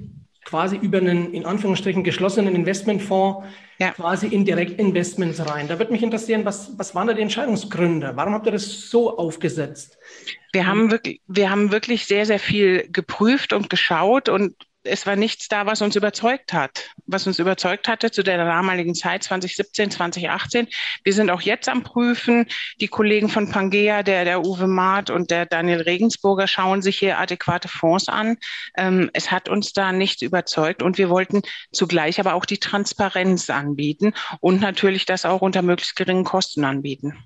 [0.45, 3.47] quasi über einen in Anführungsstrichen geschlossenen Investmentfonds
[3.79, 3.91] ja.
[3.91, 5.67] quasi in Direktinvestments rein.
[5.67, 8.11] Da würde mich interessieren, was, was waren da die Entscheidungsgründe?
[8.15, 9.97] Warum habt ihr das so aufgesetzt?
[10.51, 15.15] Wir haben wirklich, wir haben wirklich sehr, sehr viel geprüft und geschaut und es war
[15.15, 19.91] nichts da, was uns überzeugt hat, was uns überzeugt hatte zu der damaligen Zeit 2017,
[19.91, 20.67] 2018.
[21.03, 22.47] Wir sind auch jetzt am Prüfen.
[22.81, 27.17] Die Kollegen von Pangea, der, der Uwe Maat und der Daniel Regensburger schauen sich hier
[27.17, 28.37] adäquate Fonds an.
[28.77, 31.41] Ähm, es hat uns da nichts überzeugt und wir wollten
[31.71, 37.17] zugleich aber auch die Transparenz anbieten und natürlich das auch unter möglichst geringen Kosten anbieten.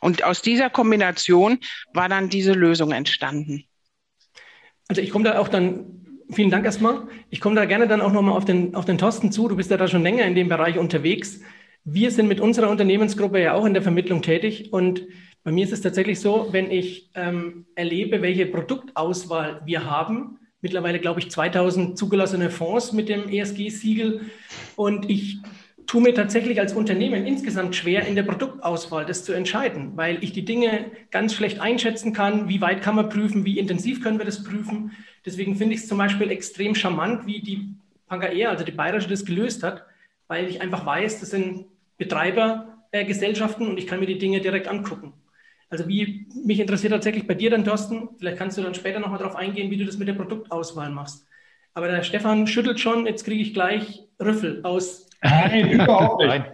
[0.00, 1.58] Und aus dieser Kombination
[1.92, 3.64] war dann diese Lösung entstanden.
[4.88, 7.08] Also ich komme da auch dann vielen Dank erstmal.
[7.30, 9.48] Ich komme da gerne dann auch nochmal auf den, auf den Thorsten zu.
[9.48, 11.40] Du bist ja da schon länger in dem Bereich unterwegs.
[11.84, 15.06] Wir sind mit unserer Unternehmensgruppe ja auch in der Vermittlung tätig und
[15.46, 20.98] Bei mir ist es tatsächlich so, wenn ich ähm, erlebe, welche Produktauswahl wir haben, mittlerweile
[20.98, 24.22] glaube ich 2000 zugelassene Fonds mit dem ESG-Siegel
[24.74, 25.38] und ich
[25.86, 30.32] tue mir tatsächlich als Unternehmen insgesamt schwer, in der Produktauswahl das zu entscheiden, weil ich
[30.32, 32.48] die Dinge ganz schlecht einschätzen kann.
[32.48, 33.44] Wie weit kann man prüfen?
[33.44, 34.92] Wie intensiv können wir das prüfen?
[35.24, 37.74] Deswegen finde ich es zum Beispiel extrem charmant, wie die
[38.08, 39.84] Pangaea, also die Bayerische, das gelöst hat,
[40.28, 41.66] weil ich einfach weiß, das sind
[41.98, 45.12] Betreibergesellschaften äh, und ich kann mir die Dinge direkt angucken.
[45.68, 49.18] Also wie mich interessiert tatsächlich bei dir dann, Thorsten, vielleicht kannst du dann später nochmal
[49.18, 51.26] darauf eingehen, wie du das mit der Produktauswahl machst.
[51.74, 55.05] Aber der Stefan schüttelt schon, jetzt kriege ich gleich Rüffel aus.
[55.30, 56.28] Nein, überhaupt nicht.
[56.28, 56.44] Nein.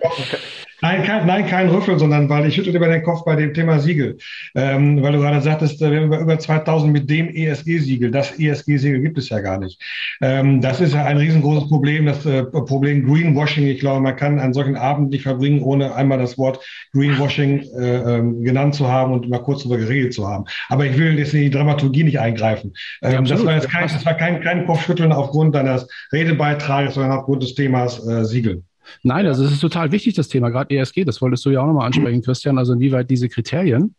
[0.83, 3.79] Nein, kein, nein, kein Rüffel, sondern weil ich schüttel über den Kopf bei dem Thema
[3.79, 4.19] Siegel.
[4.57, 8.11] Ähm, weil du gerade sagtest, äh, wir haben über 2000 mit dem ESG-Siegel.
[8.11, 9.81] Das ESG-Siegel gibt es ja gar nicht.
[10.21, 13.65] Ähm, das ist ja ein riesengroßes Problem, das äh, Problem Greenwashing.
[13.69, 16.59] Ich glaube, man kann einen solchen Abend nicht verbringen, ohne einmal das Wort
[16.93, 20.47] Greenwashing äh, ähm, genannt zu haben und mal kurz darüber geredet zu haben.
[20.69, 22.73] Aber ich will jetzt in die Dramaturgie nicht eingreifen.
[23.03, 27.13] Ähm, ja, das war jetzt kein, das war kein, kein Kopfschütteln aufgrund deines Redebeitrages, sondern
[27.13, 28.65] aufgrund des Themas äh, Siegel.
[29.03, 31.67] Nein, also es ist total wichtig, das Thema, gerade ESG, das wolltest du ja auch
[31.67, 33.95] nochmal ansprechen, Christian, also inwieweit diese Kriterien,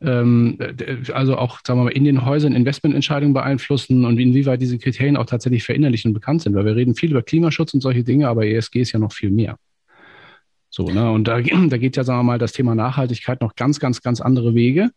[0.00, 0.58] ähm,
[1.12, 5.26] also auch, sagen wir mal, in den Häusern Investmententscheidungen beeinflussen und inwieweit diese Kriterien auch
[5.26, 8.46] tatsächlich verinnerlicht und bekannt sind, weil wir reden viel über Klimaschutz und solche Dinge, aber
[8.46, 9.56] ESG ist ja noch viel mehr.
[10.70, 11.10] So, ne?
[11.10, 14.20] Und da, da geht ja, sagen wir mal, das Thema Nachhaltigkeit noch ganz, ganz, ganz
[14.20, 14.90] andere Wege.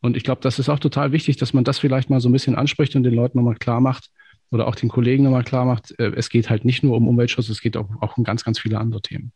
[0.00, 2.32] Und ich glaube, das ist auch total wichtig, dass man das vielleicht mal so ein
[2.32, 4.10] bisschen anspricht und den Leuten nochmal klar macht,
[4.50, 7.48] oder auch den Kollegen nochmal klar macht, äh, es geht halt nicht nur um Umweltschutz,
[7.48, 9.32] es geht auch, auch um ganz, ganz viele andere Themen.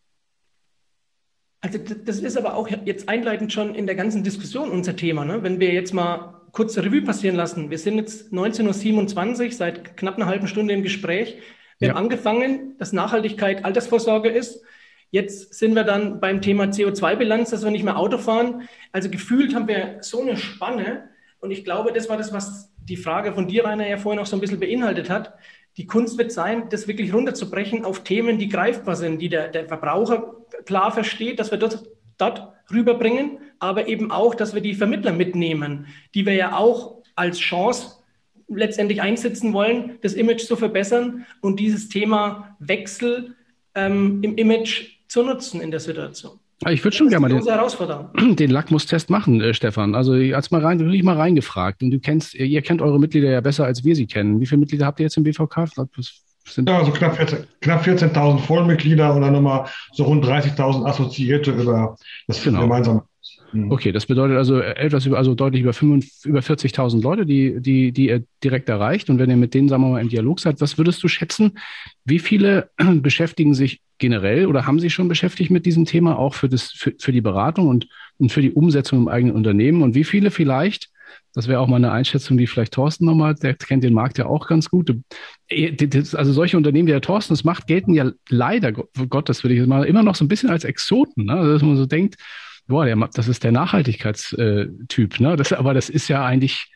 [1.61, 5.25] Also das ist aber auch jetzt einleitend schon in der ganzen Diskussion unser Thema.
[5.25, 5.45] Ne?
[5.45, 7.71] Wenn wir jetzt mal kurz Revue passieren lassen.
[7.71, 11.39] Wir sind jetzt 19.27 Uhr, seit knapp einer halben Stunde im Gespräch.
[11.79, 11.95] Wir ja.
[11.95, 14.63] haben angefangen, dass Nachhaltigkeit Altersvorsorge ist.
[15.11, 18.69] Jetzt sind wir dann beim Thema CO2-Bilanz, dass wir nicht mehr Auto fahren.
[18.93, 21.09] Also gefühlt haben wir so eine Spanne.
[21.41, 24.27] Und ich glaube, das war das, was die Frage von dir, Rainer, ja vorhin auch
[24.27, 25.35] so ein bisschen beinhaltet hat.
[25.77, 29.67] Die Kunst wird sein, das wirklich runterzubrechen auf Themen, die greifbar sind, die der, der
[29.67, 30.35] Verbraucher
[30.67, 35.87] klar versteht, dass wir dort, dort rüberbringen, aber eben auch, dass wir die Vermittler mitnehmen,
[36.15, 38.03] die wir ja auch als Chance
[38.49, 43.35] letztendlich einsetzen wollen, das Image zu verbessern und dieses Thema Wechsel
[43.75, 46.39] ähm, im Image zu nutzen in der Situation.
[46.71, 49.95] Ich würde schon gerne mal den, den Lackmustest machen, äh, Stefan.
[49.95, 51.83] Also als mal rein, wirklich mal reingefragt.
[51.83, 54.41] Und du kennst, ihr kennt eure Mitglieder ja besser, als wir sie kennen.
[54.41, 55.67] Wie viele Mitglieder habt ihr jetzt im BVK?
[56.45, 61.53] Sind ja, also knapp 14.000 knapp 14 Vollmitglieder und dann nochmal so rund 30.000 Assoziierte
[61.53, 61.97] über
[62.27, 62.63] das genau.
[62.63, 63.05] gemeinsame
[63.53, 63.71] Mhm.
[63.71, 65.73] Okay, das bedeutet also etwas über, also deutlich über,
[66.25, 69.11] über 40.000 Leute, die, die, die ihr direkt erreicht.
[69.11, 71.59] Und wenn ihr mit denen, sagen wir mal, im Dialog seid, was würdest du schätzen?
[72.05, 76.49] Wie viele beschäftigen sich generell oder haben sich schon beschäftigt mit diesem Thema auch für,
[76.49, 77.89] das, für, für die Beratung und,
[78.19, 79.83] und für die Umsetzung im eigenen Unternehmen?
[79.83, 80.89] Und wie viele vielleicht
[81.35, 84.27] das wäre auch mal eine Einschätzung, die vielleicht Thorsten nochmal, der kennt den Markt ja
[84.27, 84.95] auch ganz gut.
[85.49, 85.75] Äh,
[86.15, 89.67] also solche Unternehmen, wie der Thorsten es macht, gelten ja leider, Gott, das würde ich
[89.67, 91.27] mal, immer noch so ein bisschen als Exoten.
[91.27, 91.35] Ne?
[91.35, 92.17] Also, dass man so denkt,
[92.67, 95.21] boah, der, das ist der Nachhaltigkeitstyp.
[95.21, 95.37] Ne?
[95.37, 96.73] Das, aber das ist ja eigentlich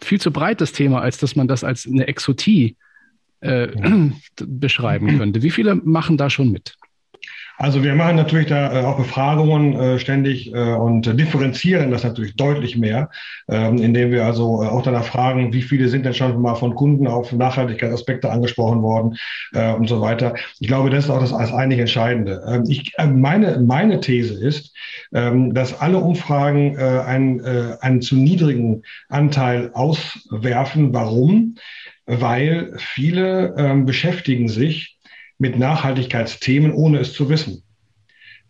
[0.00, 2.76] viel zu breit, das Thema, als dass man das als eine Exotie
[3.40, 4.10] äh, ja.
[4.46, 5.42] beschreiben könnte.
[5.42, 6.76] Wie viele machen da schon mit?
[7.56, 12.34] Also wir machen natürlich da äh, auch Befragungen äh, ständig äh, und differenzieren das natürlich
[12.34, 13.10] deutlich mehr,
[13.48, 17.06] ähm, indem wir also auch danach fragen, wie viele sind denn schon mal von Kunden
[17.06, 19.16] auf Nachhaltigkeitsaspekte angesprochen worden
[19.78, 20.34] und so weiter.
[20.58, 22.42] Ich glaube, das ist auch das als eigentlich Entscheidende.
[22.46, 24.74] Ähm, ich, meine, meine These ist,
[25.12, 27.40] ähm, dass alle Umfragen einen,
[27.80, 30.92] einen zu niedrigen Anteil auswerfen.
[30.92, 31.56] Warum?
[32.06, 34.93] Weil viele ähm, beschäftigen sich
[35.44, 37.62] mit Nachhaltigkeitsthemen, ohne es zu wissen.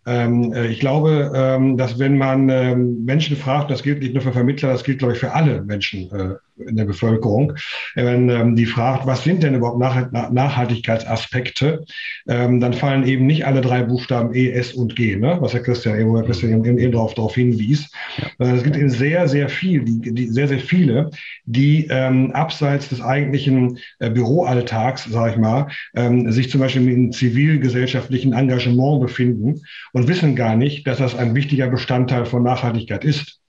[0.06, 4.22] Ähm, äh, ich glaube, ähm, dass wenn man ähm, Menschen fragt, das gilt nicht nur
[4.22, 7.54] für Vermittler, das gilt, glaube ich, für alle Menschen äh, in der Bevölkerung,
[7.94, 11.84] wenn ähm, die fragt, was sind denn überhaupt Nach Nachhaltigkeitsaspekte,
[12.28, 15.36] ähm, dann fallen eben nicht alle drei Buchstaben E, S und G, ne?
[15.40, 17.90] was Herr Christian, Herr Christian eben, eben darauf, darauf hinwies.
[18.16, 18.46] Ja.
[18.46, 21.10] Äh, es gibt eben sehr, sehr viel, die, die, sehr, sehr viele,
[21.44, 27.12] die ähm, abseits des eigentlichen äh, Büroalltags, sage ich mal, ähm, sich zum Beispiel in
[27.12, 29.62] zivilgesellschaftlichen Engagement befinden
[29.92, 33.40] und wissen gar nicht, dass das ein wichtiger Bestandteil von Nachhaltigkeit ist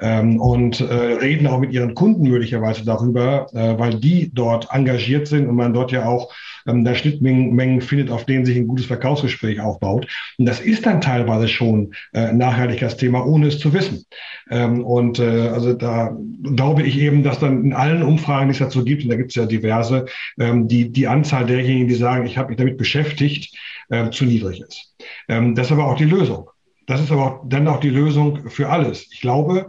[0.00, 5.28] ähm, und äh, reden auch mit ihren Kunden möglicherweise darüber, äh, weil die dort engagiert
[5.28, 6.32] sind und man dort ja auch
[6.66, 10.06] ähm, da Schnittmengen findet, auf denen sich ein gutes Verkaufsgespräch aufbaut.
[10.38, 14.04] Und das ist dann teilweise schon äh, Nachhaltigkeitsthema, ohne es zu wissen.
[14.50, 18.58] Ähm, und äh, also da glaube ich eben, dass dann in allen Umfragen, die es
[18.58, 20.06] dazu gibt, und da gibt es ja diverse,
[20.38, 23.56] ähm, die, die Anzahl derjenigen, die sagen, ich habe mich damit beschäftigt,
[23.88, 24.94] äh, zu niedrig ist.
[25.28, 26.49] Ähm, das ist aber auch die Lösung
[26.90, 29.06] Das ist aber dann auch die Lösung für alles.
[29.12, 29.68] Ich glaube,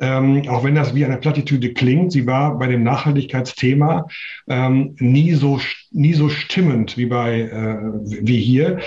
[0.00, 4.06] ähm, auch wenn das wie eine Plattitüde klingt, sie war bei dem Nachhaltigkeitsthema
[4.48, 7.76] ähm, nie so nie so stimmend wie bei äh,
[8.26, 8.78] wie hier.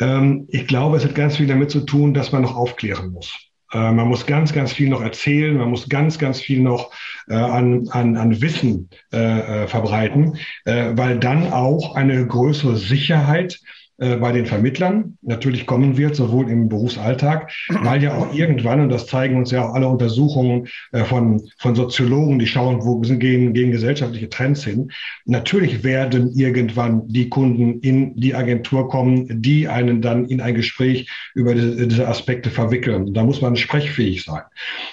[0.00, 3.34] Ähm, ich glaube, es hat ganz viel damit zu tun, dass man noch aufklären muss.
[3.72, 6.92] Äh, man muss ganz, ganz viel noch erzählen, man muss ganz, ganz viel noch
[7.26, 13.60] äh, an, an, an Wissen äh, äh verbreiten, äh, weil dann auch eine größere Sicherheit
[14.00, 18.88] äh, bei den Vermittlern natürlich kommen wird, sowohl im Berufsalltag, weil ja auch irgendwann, und
[18.88, 23.52] das zeigen uns ja auch alle Untersuchungen äh, von, von Soziologen, die schauen, wo gehen,
[23.52, 24.90] gehen gesellschaftliche Trends hin,
[25.26, 31.10] natürlich werden irgendwann die Kunden in die Agentur kommen, die einen dann in ein Gespräch
[31.34, 33.12] über diese, diese Aspekte verwickeln.
[33.12, 34.44] Da muss man sprechfähig sein.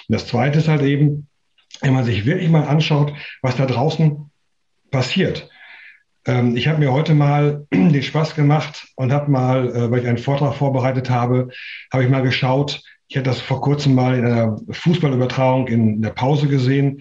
[0.08, 1.28] Und das Zweite ist halt eben,
[1.80, 4.30] wenn man sich wirklich mal anschaut, was da draußen
[4.90, 5.48] passiert.
[6.28, 10.06] Ähm, ich habe mir heute mal den Spaß gemacht und habe mal, äh, weil ich
[10.06, 11.48] einen Vortrag vorbereitet habe,
[11.92, 12.82] habe ich mal geschaut.
[13.08, 17.00] Ich hatte das vor kurzem mal in einer Fußballübertragung in der Pause gesehen,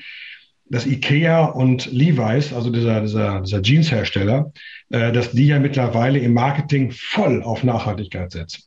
[0.69, 4.51] dass IKEA und Levi's, also dieser, dieser, dieser Jeans-Hersteller,
[4.89, 8.63] äh, dass die ja mittlerweile im Marketing voll auf Nachhaltigkeit setzen.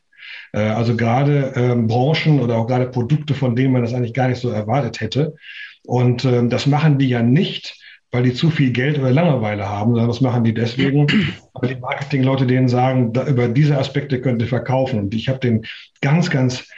[0.53, 4.29] Äh, also gerade ähm, Branchen oder auch gerade Produkte, von denen man das eigentlich gar
[4.29, 5.35] nicht so erwartet hätte.
[5.87, 7.80] Und ähm, das machen die ja nicht,
[8.11, 11.07] weil die zu viel Geld oder Langeweile haben, sondern das machen die deswegen,
[11.55, 14.99] weil die Marketingleute denen sagen, da, über diese Aspekte könnt ihr verkaufen.
[14.99, 15.67] Und ich habe den
[16.01, 16.69] ganz, ganz,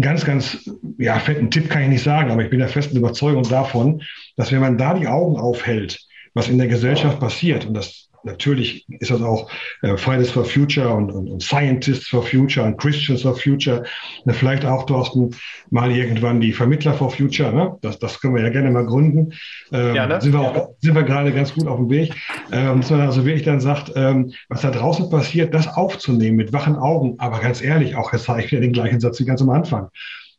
[0.00, 3.42] ganz, ganz, ja, fetten Tipp kann ich nicht sagen, aber ich bin der festen Überzeugung
[3.44, 4.02] davon,
[4.36, 6.00] dass wenn man da die Augen aufhält,
[6.32, 9.50] was in der Gesellschaft passiert, und das natürlich ist das auch
[9.82, 13.84] äh, Fridays for Future und, und, und, Scientists for Future und Christians for Future.
[14.24, 15.30] Na, vielleicht auch, Thorsten,
[15.70, 17.52] mal irgendwann die Vermittler for Future.
[17.52, 17.76] Ne?
[17.82, 19.32] Das, das können wir ja gerne mal gründen.
[19.72, 20.20] Ähm, ja, ne?
[20.20, 22.14] Sind wir, auch, sind wir gerade ganz gut auf dem Weg.
[22.52, 26.52] Ähm, dass man also wirklich dann sagt, ähm, was da draußen passiert, das aufzunehmen mit
[26.52, 27.14] wachen Augen.
[27.18, 29.88] Aber ganz ehrlich, auch jetzt sage ich wieder den gleichen Satz wie ganz am Anfang.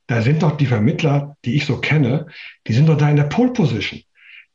[0.08, 2.28] Da sind doch die Vermittler, die ich so kenne,
[2.68, 4.02] die sind doch da in der Pole Position.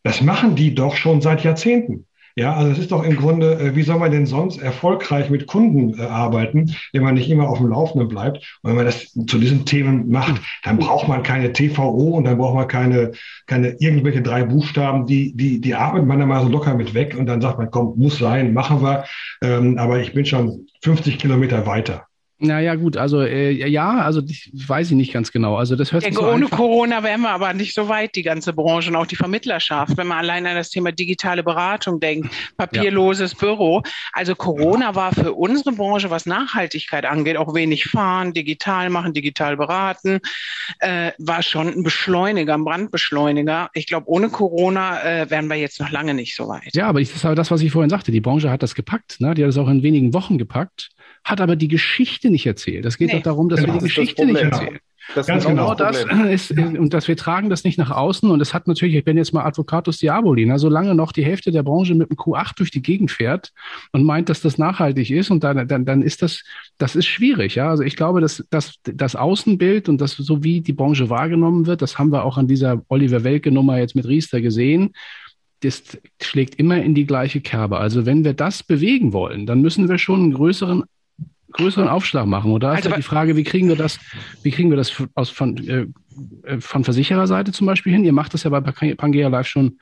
[0.02, 2.06] Das machen die doch schon seit Jahrzehnten.
[2.36, 5.46] Ja, also es ist doch im Grunde, äh, wie soll man denn sonst erfolgreich mit
[5.46, 8.38] Kunden äh, arbeiten, wenn man nicht immer auf dem Laufenden bleibt?
[8.62, 12.38] Und wenn man das zu diesen Themen macht, dann braucht man keine TVO und dann
[12.38, 13.12] braucht man keine,
[13.46, 17.16] keine irgendwelche drei Buchstaben, die, die, die atmet man dann mal so locker mit weg
[17.18, 19.04] und dann sagt man, komm, muss sein, machen wir.
[19.42, 22.06] Ähm, aber ich bin schon 50 Kilometer weiter.
[22.42, 25.57] Naja, gut, also äh, ja, also ich weiß ich nicht ganz genau.
[25.57, 26.46] Also das hört sich so Ohne.
[26.46, 30.07] Corona wären wir aber nicht so weit, die ganze Branche und auch die Vermittlerschaft, wenn
[30.07, 33.38] man allein an das Thema digitale Beratung denkt, papierloses ja.
[33.40, 33.83] Büro.
[34.14, 39.59] Also Corona war für unsere Branche, was Nachhaltigkeit angeht, auch wenig fahren, digital machen, digital
[39.59, 40.20] beraten,
[40.79, 43.68] äh, war schon ein Beschleuniger, ein Brandbeschleuniger.
[43.74, 46.74] Ich glaube, ohne Corona äh, wären wir jetzt noch lange nicht so weit.
[46.74, 48.12] Ja, aber ich, das ist aber das, was ich vorhin sagte.
[48.12, 49.20] Die Branche hat das gepackt.
[49.20, 49.35] Ne?
[49.35, 50.90] Die hat es auch in wenigen Wochen gepackt
[51.24, 52.85] hat aber die Geschichte nicht erzählt.
[52.87, 53.14] Es geht nee.
[53.14, 53.74] doch darum, dass genau.
[53.74, 54.78] wir die Geschichte nicht erzählen.
[55.14, 58.30] Das Ganz genau, genau das ist, und dass wir tragen das nicht nach außen.
[58.30, 61.50] Und es hat natürlich, ich bin jetzt mal Advocatus Diaboli, ne, solange noch die Hälfte
[61.50, 63.50] der Branche mit dem Q8 durch die Gegend fährt
[63.92, 66.44] und meint, dass das nachhaltig ist, und dann, dann, dann ist das,
[66.78, 67.56] das ist schwierig.
[67.56, 71.66] Ja, also ich glaube, dass, dass das Außenbild und das, so wie die Branche wahrgenommen
[71.66, 74.92] wird, das haben wir auch an dieser Oliver Welke Nummer jetzt mit Riester gesehen
[75.62, 77.76] das schlägt immer in die gleiche Kerbe.
[77.76, 80.85] Also wenn wir das bewegen wollen, dann müssen wir schon einen größeren
[81.52, 82.52] größeren Aufschlag machen.
[82.52, 83.98] Oder also, ist ja die Frage, wie kriegen wir das,
[84.42, 85.86] wie kriegen wir das aus, von, äh,
[86.44, 88.04] äh, von Versichererseite zum Beispiel hin?
[88.04, 89.78] Ihr macht das ja bei Pangea Live schon,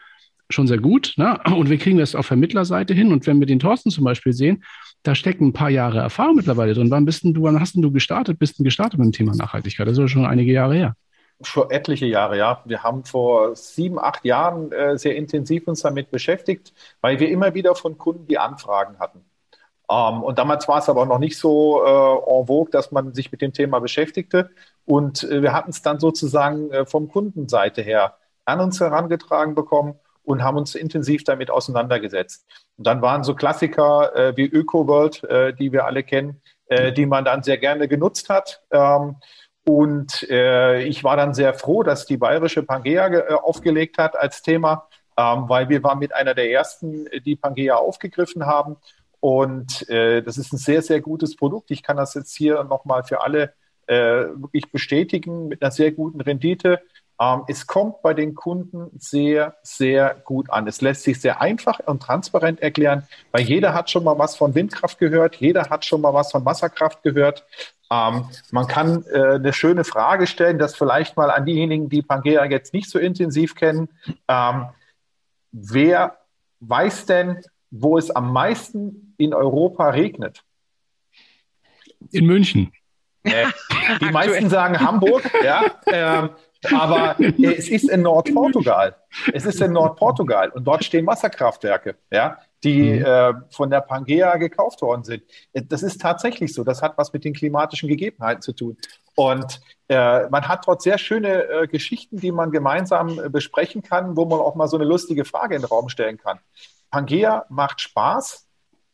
[0.51, 1.15] schon sehr gut.
[1.17, 1.39] Ne?
[1.45, 3.13] Und wie kriegen wir das auf Vermittlerseite hin?
[3.13, 4.65] Und wenn wir den Thorsten zum Beispiel sehen,
[5.03, 6.91] da stecken ein paar Jahre Erfahrung mittlerweile drin.
[6.91, 8.39] Wann bist denn du, wann hast denn du gestartet?
[8.39, 9.87] Bist du gestartet mit dem Thema Nachhaltigkeit?
[9.87, 10.97] Das ist ja schon einige Jahre her.
[11.41, 12.63] Schon etliche Jahre, ja.
[12.65, 17.55] Wir haben vor sieben, acht Jahren äh, sehr intensiv uns damit beschäftigt, weil wir immer
[17.55, 19.21] wieder von Kunden die Anfragen hatten.
[19.91, 23.33] Ähm, und damals war es aber noch nicht so äh, en vogue, dass man sich
[23.33, 24.51] mit dem Thema beschäftigte.
[24.85, 29.95] Und äh, wir hatten es dann sozusagen äh, vom Kundenseite her an uns herangetragen bekommen
[30.25, 32.47] und haben uns intensiv damit auseinandergesetzt.
[32.77, 37.07] Und dann waren so Klassiker äh, wie ÖkoWorld, äh, die wir alle kennen, äh, die
[37.07, 38.63] man dann sehr gerne genutzt hat.
[38.71, 39.17] Ähm,
[39.65, 44.43] und äh, ich war dann sehr froh, dass die bayerische Pangea äh, aufgelegt hat als
[44.43, 44.87] Thema,
[45.19, 48.77] ähm, weil wir waren mit einer der ersten, die Pangea aufgegriffen haben
[49.21, 51.71] und äh, das ist ein sehr, sehr gutes Produkt.
[51.71, 53.53] Ich kann das jetzt hier nochmal für alle
[53.87, 56.81] äh, wirklich bestätigen mit einer sehr guten Rendite.
[57.21, 60.69] Ähm, es kommt bei den Kunden sehr, sehr gut an.
[60.69, 64.55] Es lässt sich sehr einfach und transparent erklären, weil jeder hat schon mal was von
[64.55, 67.45] Windkraft gehört, jeder hat schon mal was von Wasserkraft gehört.
[67.91, 72.45] Ähm, man kann äh, eine schöne Frage stellen, das vielleicht mal an diejenigen, die Pangea
[72.45, 73.89] jetzt nicht so intensiv kennen.
[74.29, 74.67] Ähm,
[75.51, 76.19] wer
[76.61, 77.41] weiß denn,
[77.71, 80.43] wo es am meisten in Europa regnet?
[82.11, 82.73] In München.
[83.23, 83.45] Nee.
[84.01, 85.65] Die meisten sagen Hamburg, ja.
[85.87, 86.31] Ähm,
[86.73, 88.97] aber es ist in Nordportugal.
[89.33, 93.05] Es ist in Nordportugal und dort stehen Wasserkraftwerke, ja, die mhm.
[93.05, 95.23] äh, von der Pangea gekauft worden sind.
[95.53, 96.65] Das ist tatsächlich so.
[96.65, 98.77] Das hat was mit den klimatischen Gegebenheiten zu tun.
[99.15, 104.17] Und äh, man hat dort sehr schöne äh, Geschichten, die man gemeinsam äh, besprechen kann,
[104.17, 106.41] wo man auch mal so eine lustige Frage in den Raum stellen kann.
[106.91, 108.48] Pangea macht Spaß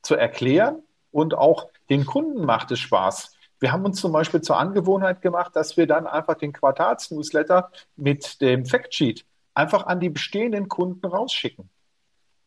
[0.04, 3.36] zu erklären und auch den Kunden macht es Spaß.
[3.60, 8.40] Wir haben uns zum Beispiel zur Angewohnheit gemacht, dass wir dann einfach den Quartalsnewsletter mit
[8.40, 9.24] dem Factsheet
[9.54, 11.70] einfach an die bestehenden Kunden rausschicken.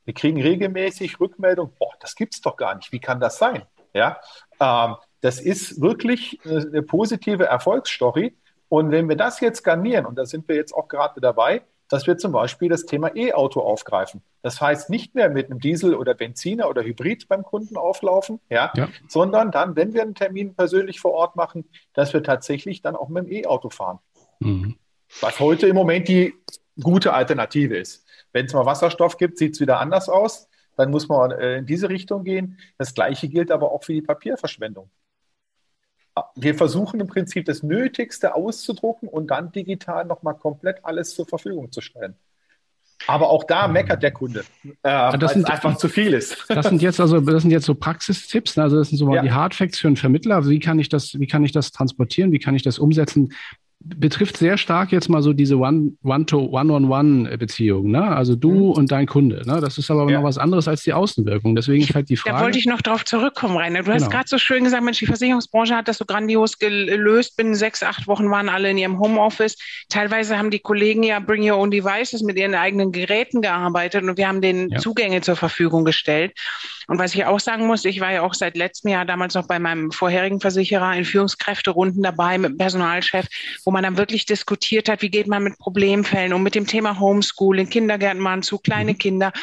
[0.05, 2.91] Wir kriegen regelmäßig Rückmeldung, boah, das gibt's doch gar nicht.
[2.91, 3.63] Wie kann das sein?
[3.93, 4.19] Ja,
[4.59, 8.37] ähm, das ist wirklich eine positive Erfolgsstory.
[8.69, 12.07] Und wenn wir das jetzt garnieren, und da sind wir jetzt auch gerade dabei, dass
[12.07, 14.21] wir zum Beispiel das Thema E-Auto aufgreifen.
[14.41, 18.71] Das heißt, nicht mehr mit einem Diesel oder Benziner oder Hybrid beim Kunden auflaufen, ja,
[18.75, 22.95] ja, sondern dann, wenn wir einen Termin persönlich vor Ort machen, dass wir tatsächlich dann
[22.95, 23.99] auch mit dem E-Auto fahren.
[24.39, 24.75] Mhm.
[25.21, 26.33] Was heute im Moment die
[26.81, 28.05] gute Alternative ist.
[28.33, 30.47] Wenn es mal Wasserstoff gibt, sieht es wieder anders aus.
[30.75, 32.59] Dann muss man äh, in diese Richtung gehen.
[32.77, 34.91] Das Gleiche gilt aber auch für die Papierverschwendung
[36.35, 41.71] wir versuchen im Prinzip das Nötigste auszudrucken und dann digital nochmal komplett alles zur Verfügung
[41.71, 42.15] zu stellen.
[43.05, 46.45] Aber auch da meckert der Kunde, äh, weil es einfach zu viel ist.
[46.49, 48.63] Das sind jetzt also das sind jetzt so Praxistipps, ne?
[48.63, 49.21] also das sind so mal ja.
[49.21, 50.47] die Hardfacts für einen Vermittler.
[50.47, 52.31] Wie kann ich das, wie kann ich das transportieren?
[52.31, 53.33] Wie kann ich das umsetzen?
[53.95, 58.03] Betrifft sehr stark jetzt mal so diese One-to-One-on-One-Beziehung, ne?
[58.03, 58.71] Also du mhm.
[58.71, 59.41] und dein Kunde.
[59.45, 59.59] Ne?
[59.61, 60.17] Das ist aber ja.
[60.17, 61.55] noch was anderes als die Außenwirkung.
[61.55, 62.37] Deswegen ist halt die Frage.
[62.37, 63.79] Da wollte ich noch drauf zurückkommen, Rainer.
[63.79, 64.03] Du genau.
[64.03, 67.37] hast gerade so schön gesagt, Mensch, die Versicherungsbranche hat das so grandios gelöst.
[67.37, 69.55] Binnen sechs, acht Wochen waren alle in ihrem Homeoffice.
[69.89, 74.17] Teilweise haben die Kollegen ja Bring Your Own Devices mit ihren eigenen Geräten gearbeitet und
[74.17, 74.79] wir haben denen ja.
[74.79, 76.33] Zugänge zur Verfügung gestellt.
[76.87, 79.45] Und was ich auch sagen muss, ich war ja auch seit letztem Jahr damals noch
[79.45, 83.27] bei meinem vorherigen Versicherer in Führungskräfterunden dabei mit dem Personalchef,
[83.65, 86.99] wo man dann wirklich diskutiert hat, wie geht man mit Problemfällen um, mit dem Thema
[86.99, 88.97] Homeschooling, Kindergärten machen zu, kleine mhm.
[88.97, 89.33] Kinder.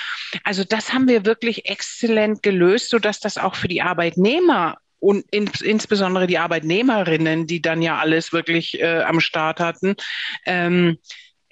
[0.45, 5.51] Also das haben wir wirklich exzellent gelöst, sodass das auch für die Arbeitnehmer und in,
[5.63, 9.97] insbesondere die Arbeitnehmerinnen, die dann ja alles wirklich äh, am Start hatten,
[10.47, 10.99] ähm,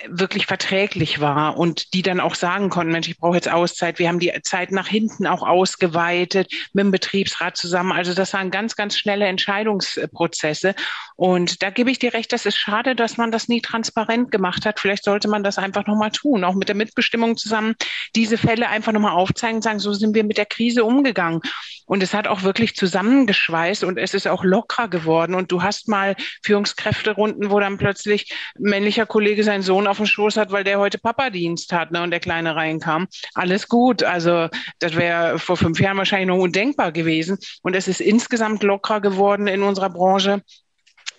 [0.09, 3.99] wirklich verträglich war und die dann auch sagen konnten, Mensch, ich brauche jetzt Auszeit.
[3.99, 7.93] Wir haben die Zeit nach hinten auch ausgeweitet mit dem Betriebsrat zusammen.
[7.93, 10.75] Also das waren ganz, ganz schnelle Entscheidungsprozesse.
[11.17, 14.67] Und da gebe ich dir recht, das ist schade, dass man das nie transparent gemacht
[14.67, 14.81] hat.
[14.81, 17.75] Vielleicht sollte man das einfach nochmal tun, auch mit der Mitbestimmung zusammen,
[18.17, 21.41] diese Fälle einfach nochmal aufzeigen und sagen, so sind wir mit der Krise umgegangen.
[21.93, 25.35] Und es hat auch wirklich zusammengeschweißt und es ist auch lockerer geworden.
[25.35, 30.39] Und du hast mal Führungskräfterunden, wo dann plötzlich männlicher Kollege seinen Sohn auf dem Schoß
[30.39, 33.09] hat, weil der heute Papadienst hat ne, und der Kleine reinkam.
[33.35, 34.05] Alles gut.
[34.05, 37.37] Also das wäre vor fünf Jahren wahrscheinlich noch undenkbar gewesen.
[37.61, 40.41] Und es ist insgesamt lockerer geworden in unserer Branche.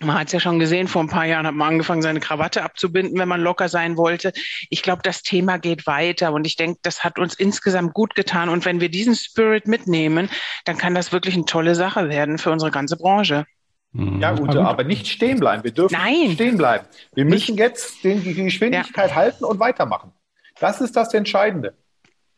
[0.04, 2.62] Man hat es ja schon gesehen, vor ein paar Jahren hat man angefangen, seine Krawatte
[2.62, 4.32] abzubinden, wenn man locker sein wollte.
[4.70, 8.48] Ich glaube, das Thema geht weiter und ich denke, das hat uns insgesamt gut getan.
[8.48, 10.28] Und wenn wir diesen Spirit mitnehmen,
[10.64, 13.46] dann kann das wirklich eine tolle Sache werden für unsere ganze Branche.
[13.92, 14.20] Mhm.
[14.20, 15.62] Ja, Ute, aber nicht stehen bleiben.
[15.64, 16.12] Wir dürfen Nein.
[16.12, 16.86] nicht stehen bleiben.
[17.14, 19.16] Wir müssen jetzt den, die Geschwindigkeit ja.
[19.16, 20.12] halten und weitermachen.
[20.60, 21.74] Das ist das Entscheidende.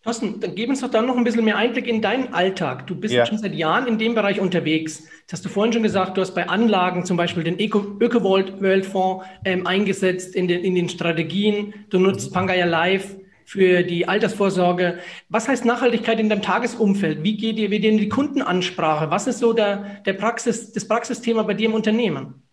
[0.06, 2.86] Thorsten, dann gib uns doch dann noch ein bisschen mehr Einblick in deinen Alltag.
[2.86, 3.26] Du bist ja.
[3.26, 5.02] schon seit Jahren in dem Bereich unterwegs.
[5.26, 9.66] Das hast du vorhin schon gesagt, du hast bei Anlagen zum Beispiel den Öko-World-Fonds ähm,
[9.66, 11.74] eingesetzt in den, in den Strategien.
[11.90, 12.34] Du nutzt mhm.
[12.34, 14.98] Pangaya Live für die Altersvorsorge.
[15.28, 17.24] Was heißt Nachhaltigkeit in deinem Tagesumfeld?
[17.24, 19.10] Wie geht dir, wie dir die Kundenansprache?
[19.10, 22.45] Was ist so der, der Praxis, das Praxisthema bei dir im Unternehmen?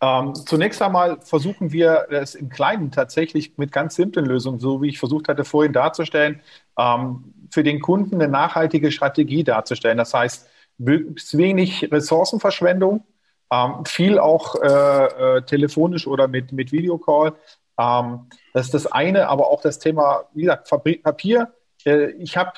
[0.00, 4.88] Ähm, zunächst einmal versuchen wir es im Kleinen tatsächlich mit ganz simplen Lösungen, so wie
[4.88, 6.40] ich versucht hatte vorhin darzustellen,
[6.78, 9.96] ähm, für den Kunden eine nachhaltige Strategie darzustellen.
[9.96, 13.04] Das heißt, wenig Ressourcenverschwendung,
[13.50, 17.34] ähm, viel auch äh, äh, telefonisch oder mit, mit Videocall.
[17.78, 20.68] Ähm, das ist das eine, aber auch das Thema, wie gesagt,
[21.02, 21.54] Papier.
[21.84, 22.52] Äh, ich habe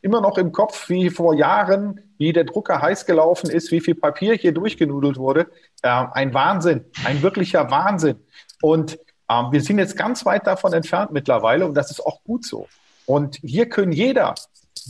[0.00, 3.94] immer noch im Kopf, wie vor Jahren, wie der Drucker heiß gelaufen ist, wie viel
[3.94, 5.48] Papier hier durchgenudelt wurde.
[5.82, 8.16] Äh, ein Wahnsinn, ein wirklicher Wahnsinn.
[8.60, 8.98] Und
[9.30, 12.68] ähm, wir sind jetzt ganz weit davon entfernt mittlerweile und das ist auch gut so.
[13.06, 14.34] Und hier können jeder,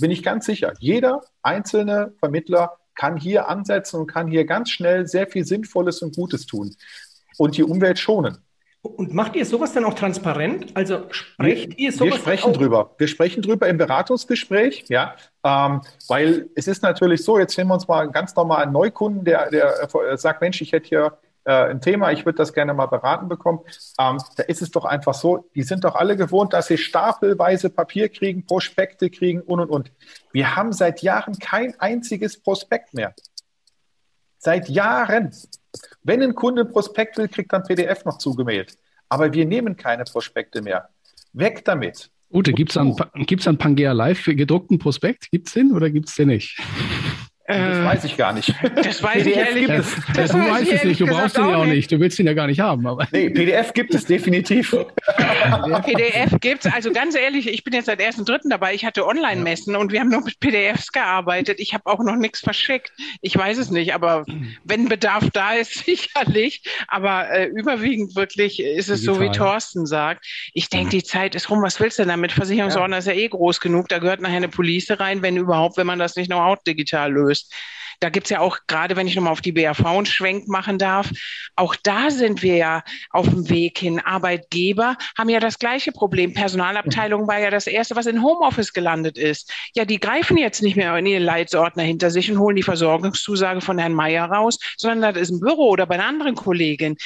[0.00, 5.06] bin ich ganz sicher, jeder einzelne Vermittler kann hier ansetzen und kann hier ganz schnell
[5.06, 6.74] sehr viel Sinnvolles und Gutes tun
[7.36, 8.38] und die Umwelt schonen.
[8.80, 10.76] Und macht ihr sowas dann auch transparent?
[10.76, 12.12] Also sprecht wir, ihr sowas?
[12.12, 12.94] Wir sprechen drüber.
[12.96, 17.74] Wir sprechen drüber im Beratungsgespräch, ja, ähm, weil es ist natürlich so, jetzt nehmen wir
[17.74, 21.70] uns mal einen ganz normalen Neukunden, der, der äh, sagt, Mensch, ich hätte hier äh,
[21.70, 23.60] ein Thema, ich würde das gerne mal beraten bekommen.
[23.98, 27.70] Ähm, da ist es doch einfach so, die sind doch alle gewohnt, dass sie stapelweise
[27.70, 29.92] Papier kriegen, Prospekte kriegen und und und.
[30.30, 33.14] Wir haben seit Jahren kein einziges Prospekt mehr.
[34.38, 35.32] Seit Jahren.
[36.02, 38.78] Wenn ein Kunde ein Prospekt will, kriegt er PDF noch zugemailt.
[39.08, 40.88] Aber wir nehmen keine Prospekte mehr.
[41.32, 42.10] Weg damit.
[42.30, 42.94] Ute, gibt es an,
[43.46, 45.30] an Pangea Live gedruckten Prospekt?
[45.30, 46.60] Gibt es den oder gibt es den nicht?
[47.48, 48.54] Das weiß ich gar nicht.
[48.74, 51.64] Das weiß ich ehrlich das, das, Du weißt es nicht, du brauchst ihn ja auch
[51.64, 51.90] nicht.
[51.90, 52.86] Du willst ihn ja gar nicht haben.
[52.86, 53.06] Aber.
[53.10, 54.70] Nee, PDF gibt es definitiv.
[55.84, 56.72] PDF gibt es.
[56.72, 58.48] Also ganz ehrlich, ich bin jetzt seit 1.3.
[58.50, 58.74] dabei.
[58.74, 61.58] Ich hatte Online-Messen und wir haben nur mit PDFs gearbeitet.
[61.58, 62.92] Ich habe auch noch nichts verschickt.
[63.22, 64.26] Ich weiß es nicht, aber
[64.64, 66.62] wenn Bedarf da ist, sicherlich.
[66.86, 69.14] Aber äh, überwiegend wirklich ist es Digital.
[69.14, 70.26] so, wie Thorsten sagt.
[70.52, 71.62] Ich denke, die Zeit ist rum.
[71.62, 72.32] Was willst du denn damit?
[72.32, 72.98] Versicherungsordner ja.
[72.98, 73.88] ist ja eh groß genug.
[73.88, 77.37] Da gehört nachher eine Police rein, wenn überhaupt, wenn man das nicht noch digital löst
[77.38, 77.52] löst.
[78.00, 81.10] Da gibt's ja auch, gerade wenn ich nochmal auf die BAV einen Schwenk machen darf,
[81.56, 83.98] auch da sind wir ja auf dem Weg hin.
[83.98, 86.32] Arbeitgeber haben ja das gleiche Problem.
[86.32, 89.52] Personalabteilung war ja das erste, was in Homeoffice gelandet ist.
[89.74, 93.62] Ja, die greifen jetzt nicht mehr in ihren Leitsordner hinter sich und holen die Versorgungszusage
[93.62, 96.96] von Herrn Meier raus, sondern das ist ein Büro oder bei einer anderen Kollegin.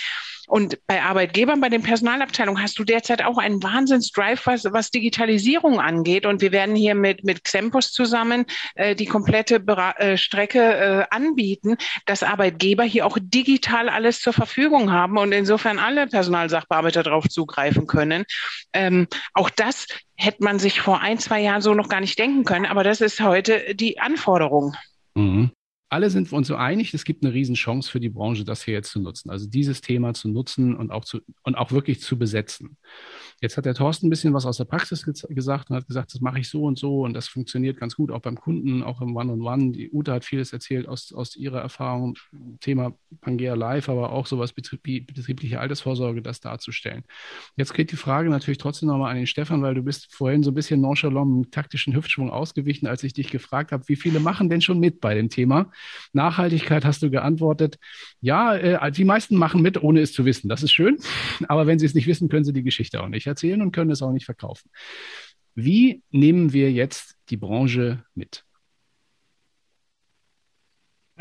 [0.47, 5.81] Und bei Arbeitgebern, bei den Personalabteilungen hast du derzeit auch einen Wahnsinnsdrive, was, was Digitalisierung
[5.81, 6.27] angeht.
[6.27, 11.05] Und wir werden hier mit, mit Xempus zusammen äh, die komplette Bera äh, Strecke äh,
[11.11, 11.77] anbieten,
[12.07, 17.87] dass Arbeitgeber hier auch digital alles zur Verfügung haben und insofern alle Personalsachbearbeiter darauf zugreifen
[17.87, 18.25] können.
[18.73, 19.87] Ähm, auch das
[20.17, 23.01] hätte man sich vor ein, zwei Jahren so noch gar nicht denken können, aber das
[23.01, 24.75] ist heute die Anforderung.
[25.15, 25.53] Mhm
[25.93, 28.91] alle sind uns so einig, es gibt eine Riesenchance für die Branche, das hier jetzt
[28.91, 29.31] zu nutzen.
[29.31, 32.79] Also dieses Thema zu nutzen und auch, zu, und auch wirklich zu besetzen.
[33.43, 36.15] Jetzt hat der Thorsten ein bisschen was aus der Praxis ge gesagt und hat gesagt,
[36.15, 39.01] das mache ich so und so und das funktioniert ganz gut, auch beim Kunden, auch
[39.01, 39.65] im One-on-One.
[39.65, 39.73] -on -One.
[39.73, 42.17] Die Ute hat vieles erzählt aus, aus ihrer Erfahrung,
[42.61, 47.03] Thema Pangea Live, aber auch sowas wie betriebliche Altersvorsorge, das darzustellen.
[47.57, 50.53] Jetzt geht die Frage natürlich trotzdem nochmal an den Stefan, weil du bist vorhin so
[50.53, 54.51] ein bisschen nonchalant im taktischen Hüftschwung ausgewichen, als ich dich gefragt habe, wie viele machen
[54.51, 55.73] denn schon mit bei dem Thema?
[56.13, 57.81] Nachhaltigkeit hast du geantwortet,
[58.21, 60.49] ja, äh, die meisten machen mit, ohne es zu wissen.
[60.49, 60.99] Das ist schön,
[61.49, 63.91] aber wenn sie es nicht wissen, können sie die Geschichte auch nicht erzählen und können
[63.91, 64.71] es auch nicht verkaufen.
[65.55, 68.45] Wie nehmen wir jetzt die Branche mit?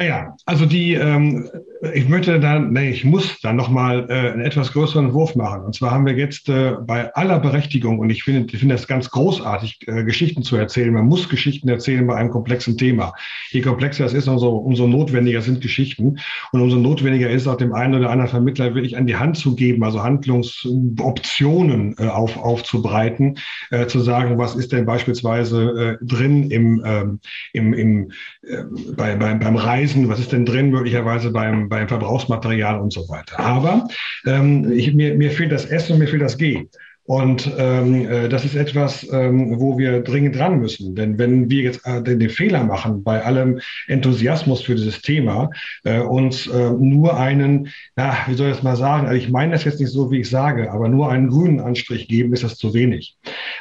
[0.01, 1.47] Naja, also die, ähm,
[1.93, 5.63] ich möchte dann, nee, ich muss dann nochmal äh, einen etwas größeren Wurf machen.
[5.63, 8.87] Und zwar haben wir jetzt äh, bei aller Berechtigung, und ich finde ich finde das
[8.87, 10.91] ganz großartig, äh, Geschichten zu erzählen.
[10.91, 13.13] Man muss Geschichten erzählen bei einem komplexen Thema.
[13.51, 16.17] Je komplexer es ist, umso, umso notwendiger sind Geschichten.
[16.51, 19.55] Und umso notwendiger ist auch dem einen oder anderen Vermittler wirklich an die Hand zu
[19.55, 23.37] geben, also Handlungsoptionen äh, auf, aufzubreiten,
[23.69, 27.19] äh, zu sagen, was ist denn beispielsweise äh, drin im, ähm,
[27.53, 28.63] im, im, äh,
[28.95, 33.07] bei, bei, beim Reisen lesen, was ist denn drin möglicherweise beim, beim Verbrauchsmaterial und so
[33.09, 33.39] weiter.
[33.39, 33.87] Aber
[34.25, 36.67] ähm, ich, mir, mir fehlt das S und mir fehlt das G.
[37.12, 40.95] Und ähm, äh, das ist etwas, ähm, wo wir dringend dran müssen.
[40.95, 43.59] Denn wenn wir jetzt äh, den, Fehler machen, bei allem
[43.89, 45.49] Enthusiasmus für dieses Thema,
[45.84, 49.51] äh, uns äh, nur einen, ja, wie soll ich das mal sagen, also ich meine
[49.51, 52.55] das jetzt nicht so, wie ich sage, aber nur einen grünen Anstrich geben, ist das
[52.55, 53.18] zu wenig.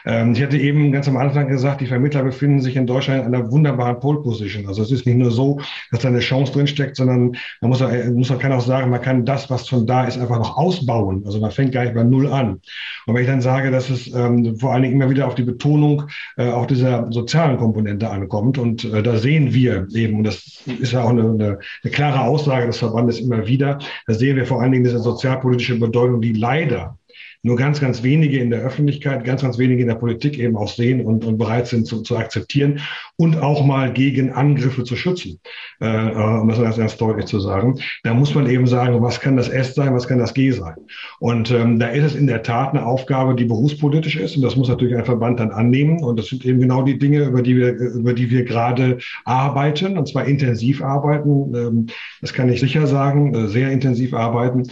[0.07, 3.35] Ähm, ich hatte eben ganz am Anfang gesagt, die Vermittler befinden sich in Deutschland in
[3.35, 4.69] einer wunderbaren Pole Position.
[4.69, 5.59] Also es ist nicht nur so,
[5.91, 7.83] dass da eine Chance drinsteckt, sondern man muss,
[8.13, 11.25] muss man kann auch sagen, man kann das, was schon da ist, einfach noch ausbauen.
[11.27, 12.61] Also man fängt gar nicht bei Null an.
[13.07, 15.43] Und wenn ich dann sage, dass es ähm, vor allen Dingen immer wieder auf die
[15.43, 16.05] Betonung
[16.37, 18.59] äh, auch dieser sozialen Komponente ankommt.
[18.59, 22.21] Und äh, da sehen wir eben, und das ist ja auch eine, eine, eine klare
[22.21, 26.33] Aussage des Verbandes immer wieder, da sehen wir vor allen Dingen diese sozialpolitische Bedeutung, die
[26.33, 26.99] leider
[27.43, 30.69] nur ganz, ganz wenige in der Öffentlichkeit, ganz, ganz wenige in der Politik eben auch
[30.69, 32.81] sehen und, und bereit sind zu, zu akzeptieren
[33.17, 35.41] und auch mal gegen Angriffe zu schützen,
[35.81, 37.81] äh, um das ganz, ganz deutlich zu sagen.
[38.03, 40.75] Da muss man eben sagen, was kann das S sein, was kann das G sein?
[41.19, 44.57] Und ähm, da ist es in der Tat eine Aufgabe, die berufspolitisch ist und das
[44.57, 47.57] muss natürlich ein Verband dann annehmen und das sind eben genau die Dinge, über die
[47.57, 51.55] wir, über die wir gerade arbeiten und zwar intensiv arbeiten.
[51.55, 51.87] Ähm,
[52.21, 54.65] das kann ich sicher sagen, äh, sehr intensiv arbeiten.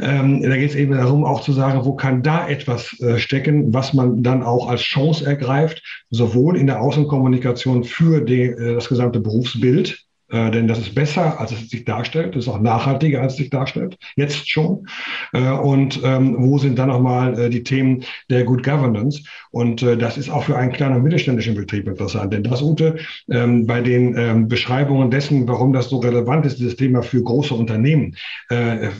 [0.00, 3.72] Ähm, da geht es eben darum, auch zu sagen, wo kann da etwas äh, stecken,
[3.72, 8.88] was man dann auch als Chance ergreift, sowohl in der Außenkommunikation für die, äh, das
[8.88, 12.34] gesamte Berufsbild, äh, denn das ist besser, als es sich darstellt.
[12.34, 13.98] Das ist auch nachhaltiger, als es sich darstellt.
[14.16, 14.86] Jetzt schon.
[15.32, 19.22] Äh, und ähm, wo sind dann nochmal äh, die Themen der Good Governance?
[19.50, 22.32] Und äh, das ist auch für einen kleinen und mittelständischen Betrieb interessant.
[22.32, 22.96] Denn das, Ute,
[23.28, 27.54] ähm, bei den ähm, Beschreibungen dessen, warum das so relevant ist, dieses Thema für große
[27.54, 28.16] Unternehmen,
[28.50, 28.90] äh, äh,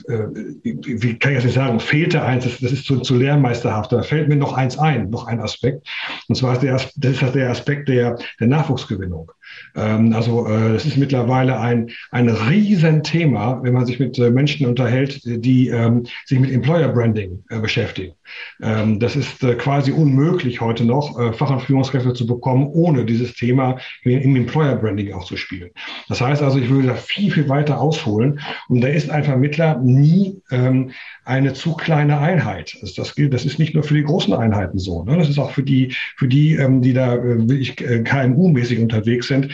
[0.64, 3.92] wie kann ich das nicht sagen, fehlte eins, das, das ist zu, zu lehrmeisterhaft.
[3.92, 5.86] Da fällt mir noch eins ein, noch ein Aspekt.
[6.28, 9.30] Und zwar ist der, das ist der Aspekt der, der Nachwuchsgewinnung.
[9.76, 14.30] Ähm, also äh, das ist mittlerweile mittlerweile ein, ein Riesenthema, wenn man sich mit äh,
[14.30, 18.14] Menschen unterhält, die ähm, sich mit Employer Branding äh, beschäftigen.
[18.62, 23.04] Ähm, das ist äh, quasi unmöglich heute noch, äh, Fach- und Führungskräfte zu bekommen, ohne
[23.04, 25.70] dieses Thema im Employer Branding auch zu spielen.
[26.08, 28.40] Das heißt also, ich würde da viel, viel weiter ausholen.
[28.68, 30.90] Und da ist ein Vermittler nie ähm,
[31.24, 32.76] eine zu kleine Einheit.
[32.82, 35.04] Also das gilt, das ist nicht nur für die großen Einheiten so.
[35.04, 35.16] Ne?
[35.16, 39.52] Das ist auch für die, für die, ähm, die da äh, wirklich KMU-mäßig unterwegs sind,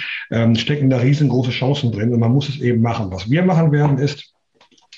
[0.55, 2.13] stecken da riesengroße Chancen drin.
[2.13, 3.11] Und man muss es eben machen.
[3.11, 4.36] Was wir machen werden, ist,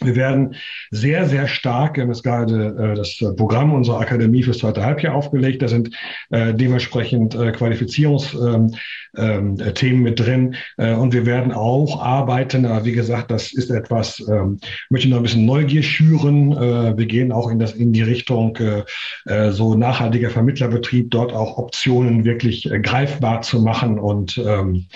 [0.00, 0.54] wir werden
[0.90, 5.14] sehr, sehr stark, wir haben jetzt gerade äh, das Programm unserer Akademie fürs zweite Halbjahr
[5.14, 5.62] aufgelegt.
[5.62, 5.94] Da sind
[6.30, 8.76] äh, dementsprechend äh, Qualifizierungsthemen
[9.16, 10.54] ähm, ähm, mit drin.
[10.76, 15.16] Äh, und wir werden auch arbeiten, aber wie gesagt, das ist etwas, ähm, möchte noch
[15.16, 16.52] ein bisschen Neugier schüren.
[16.52, 21.58] Äh, wir gehen auch in, das, in die Richtung äh, so nachhaltiger Vermittlerbetrieb, dort auch
[21.58, 24.86] Optionen wirklich greifbar zu machen und ähm,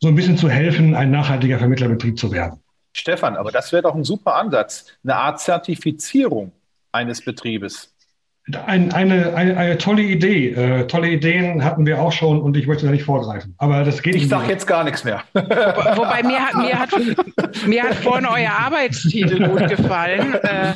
[0.00, 2.60] so ein bisschen zu helfen, ein nachhaltiger Vermittlerbetrieb zu werden.
[3.00, 6.52] Stefan, aber das wäre doch ein super Ansatz, eine Art Zertifizierung
[6.92, 7.92] eines Betriebes.
[8.66, 10.50] Ein, eine, eine, eine, tolle Idee.
[10.50, 13.54] Äh, tolle Ideen hatten wir auch schon und ich möchte da nicht vorgreifen.
[13.58, 15.22] Aber das geht Ich sage jetzt gar nichts mehr.
[15.34, 20.34] Wobei mir hat, mir hat, mir hat vorhin euer Arbeitstitel gut gefallen.
[20.34, 20.74] Äh,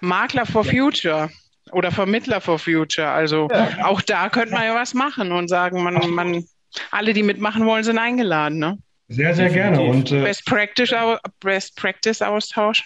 [0.00, 1.30] Makler for Future
[1.72, 3.08] oder Vermittler for Future.
[3.08, 3.68] Also ja.
[3.84, 6.44] auch da könnte man ja was machen und sagen, man, man,
[6.90, 8.58] alle, die mitmachen wollen, sind eingeladen.
[8.58, 8.78] Ne?
[9.08, 9.78] Sehr, sehr Definitiv.
[9.78, 9.90] gerne.
[9.90, 10.94] Und, äh, Best, Practice,
[11.40, 12.84] Best Practice Austausch.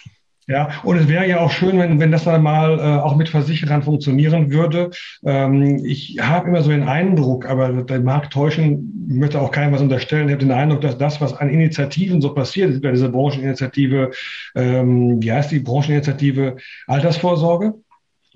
[0.49, 3.29] Ja, und es wäre ja auch schön, wenn, wenn das dann mal äh, auch mit
[3.29, 4.89] Versicherern funktionieren würde.
[5.23, 9.81] Ähm, ich habe immer so den Eindruck, aber der mag täuschen, möchte auch keinem was
[9.81, 13.09] unterstellen, ich habe den Eindruck, dass das, was an Initiativen so passiert, ist bei dieser
[13.09, 14.09] Brancheninitiative,
[14.55, 16.55] ähm, wie heißt die Brancheninitiative
[16.87, 17.75] Altersvorsorge?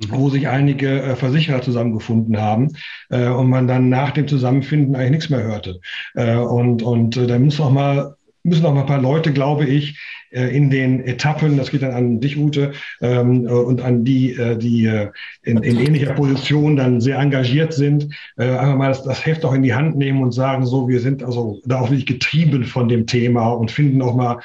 [0.07, 0.15] Mhm.
[0.15, 2.69] wo sich einige äh, Versicherer zusammengefunden haben
[3.09, 5.79] äh, und man dann nach dem Zusammenfinden eigentlich nichts mehr hörte.
[6.15, 9.65] Äh, und und äh, da muss auch mal müssen auch mal ein paar Leute, glaube
[9.65, 9.97] ich,
[10.33, 14.57] äh, in den Etappen, das geht dann an dich, Ute, ähm, und an die, äh,
[14.57, 15.09] die äh,
[15.43, 19.61] in, in ähnlicher Position dann sehr engagiert sind, einfach mal das, das Heft auch in
[19.61, 23.05] die Hand nehmen und sagen, so, wir sind also da auch wirklich getrieben von dem
[23.05, 24.39] Thema und finden auch mal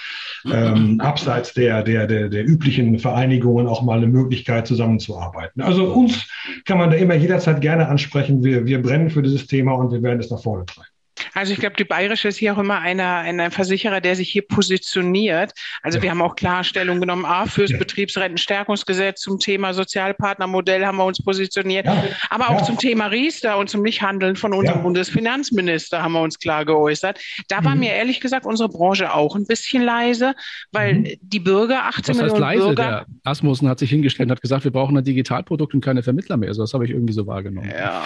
[0.52, 5.62] ähm, abseits der, der, der, der üblichen Vereinigungen auch mal eine Möglichkeit zusammenzuarbeiten.
[5.62, 6.26] Also uns
[6.64, 8.42] kann man da immer jederzeit gerne ansprechen.
[8.42, 10.97] Wir, wir brennen für dieses Thema und wir werden es nach vorne treiben.
[11.34, 14.46] Also ich glaube, die Bayerische ist hier auch immer einer, ein Versicherer, der sich hier
[14.46, 15.52] positioniert.
[15.82, 16.02] Also ja.
[16.02, 17.78] wir haben auch Klarstellung genommen, A, fürs ja.
[17.78, 22.04] Betriebsrentenstärkungsgesetz zum Thema Sozialpartnermodell haben wir uns positioniert, ja.
[22.30, 26.64] aber auch zum Thema Riester und zum Nichthandeln von unserem Bundesfinanzminister haben wir uns klar
[26.64, 27.20] geäußert.
[27.48, 27.80] Da war mhm.
[27.80, 30.34] mir ehrlich gesagt unsere Branche auch ein bisschen leise,
[30.72, 31.08] weil mhm.
[31.20, 32.64] die Bürger, 18 Was Millionen leise?
[32.64, 32.84] Bürger...
[32.84, 36.36] Der Asmussen hat sich hingestellt und hat gesagt, wir brauchen ein Digitalprodukt und keine Vermittler
[36.36, 36.48] mehr.
[36.48, 37.70] Also das habe ich irgendwie so wahrgenommen.
[37.70, 38.02] Ja.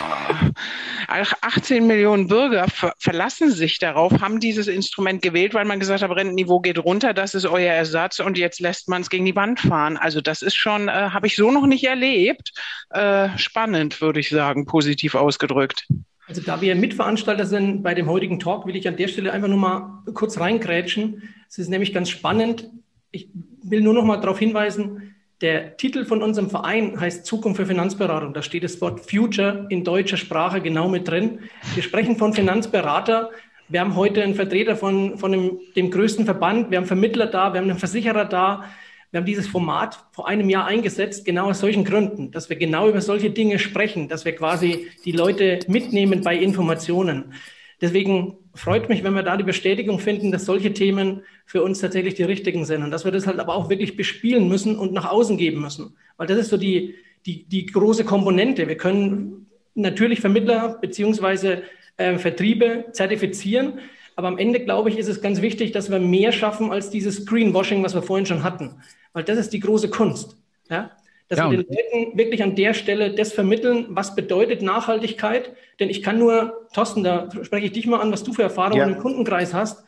[1.09, 6.11] 18 Millionen Bürger ver verlassen sich darauf, haben dieses Instrument gewählt, weil man gesagt hat,
[6.11, 9.61] Rentenniveau geht runter, das ist euer Ersatz und jetzt lässt man es gegen die Wand
[9.61, 9.99] fahren.
[9.99, 12.53] Also das ist schon, äh, habe ich so noch nicht erlebt.
[12.89, 15.87] Äh, spannend, würde ich sagen, positiv ausgedrückt.
[16.27, 19.49] Also da wir Mitveranstalter sind bei dem heutigen Talk, will ich an der Stelle einfach
[19.49, 21.35] nur mal kurz reingrätschen.
[21.51, 22.71] Es ist nämlich ganz spannend.
[23.11, 23.29] Ich
[23.63, 25.12] will nur noch mal darauf hinweisen,
[25.43, 28.33] der Titel von unserem Verein heißt Zukunft für Finanzberatung.
[28.33, 31.41] Da steht das Wort Future in deutscher Sprache genau mit drin.
[31.75, 33.31] Wir sprechen von Finanzberater.
[33.69, 36.71] Wir haben heute einen Vertreter von, von dem, dem größten Verband.
[36.71, 38.65] Wir haben Vermittler da, wir haben einen Versicherer da.
[39.11, 42.89] Wir haben dieses Format vor einem Jahr eingesetzt, genau aus solchen Gründen, dass wir genau
[42.89, 47.35] über solche Dinge sprechen, dass wir quasi die Leute mitnehmen bei Informationen.
[47.83, 52.15] Deswegen freut mich, wenn wir da die Bestätigung finden, dass solche Themen für uns tatsächlich
[52.15, 55.11] die richtigen sind und dass wir das halt aber auch wirklich bespielen müssen und nach
[55.11, 55.97] außen geben müssen.
[56.17, 56.95] Weil das ist so die,
[57.27, 58.69] die, die große Komponente.
[58.69, 61.63] Wir können natürlich Vermittler beziehungsweise
[61.97, 63.81] äh, Vertriebe zertifizieren,
[64.15, 67.25] aber am Ende, glaube ich, ist es ganz wichtig, dass wir mehr schaffen als dieses
[67.25, 68.83] Greenwashing, was wir vorhin schon hatten.
[69.15, 70.37] Weil das ist die große Kunst.
[70.69, 70.91] Ja?
[71.29, 75.53] Dass ja, wir den Leuten wirklich an der Stelle das vermitteln, was bedeutet Nachhaltigkeit.
[75.81, 78.79] Denn ich kann nur, Thorsten, da spreche ich dich mal an, was du für Erfahrungen
[78.79, 78.87] ja.
[78.87, 79.85] im Kundenkreis hast.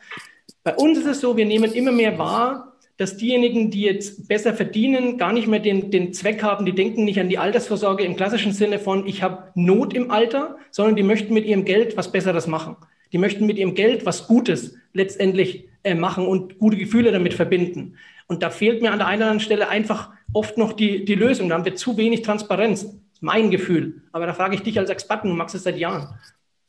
[0.63, 4.53] Bei uns ist es so, wir nehmen immer mehr wahr, dass diejenigen, die jetzt besser
[4.53, 8.15] verdienen, gar nicht mehr den, den Zweck haben, die denken nicht an die Altersvorsorge im
[8.15, 12.11] klassischen Sinne von, ich habe Not im Alter, sondern die möchten mit ihrem Geld was
[12.11, 12.77] Besseres machen.
[13.11, 17.97] Die möchten mit ihrem Geld was Gutes letztendlich äh, machen und gute Gefühle damit verbinden.
[18.27, 21.15] Und da fehlt mir an der einen oder anderen Stelle einfach oft noch die, die
[21.15, 21.49] Lösung.
[21.49, 22.83] Da haben wir zu wenig Transparenz.
[22.83, 24.03] Das ist mein Gefühl.
[24.11, 26.19] Aber da frage ich dich als Experten, du machst es seit Jahren.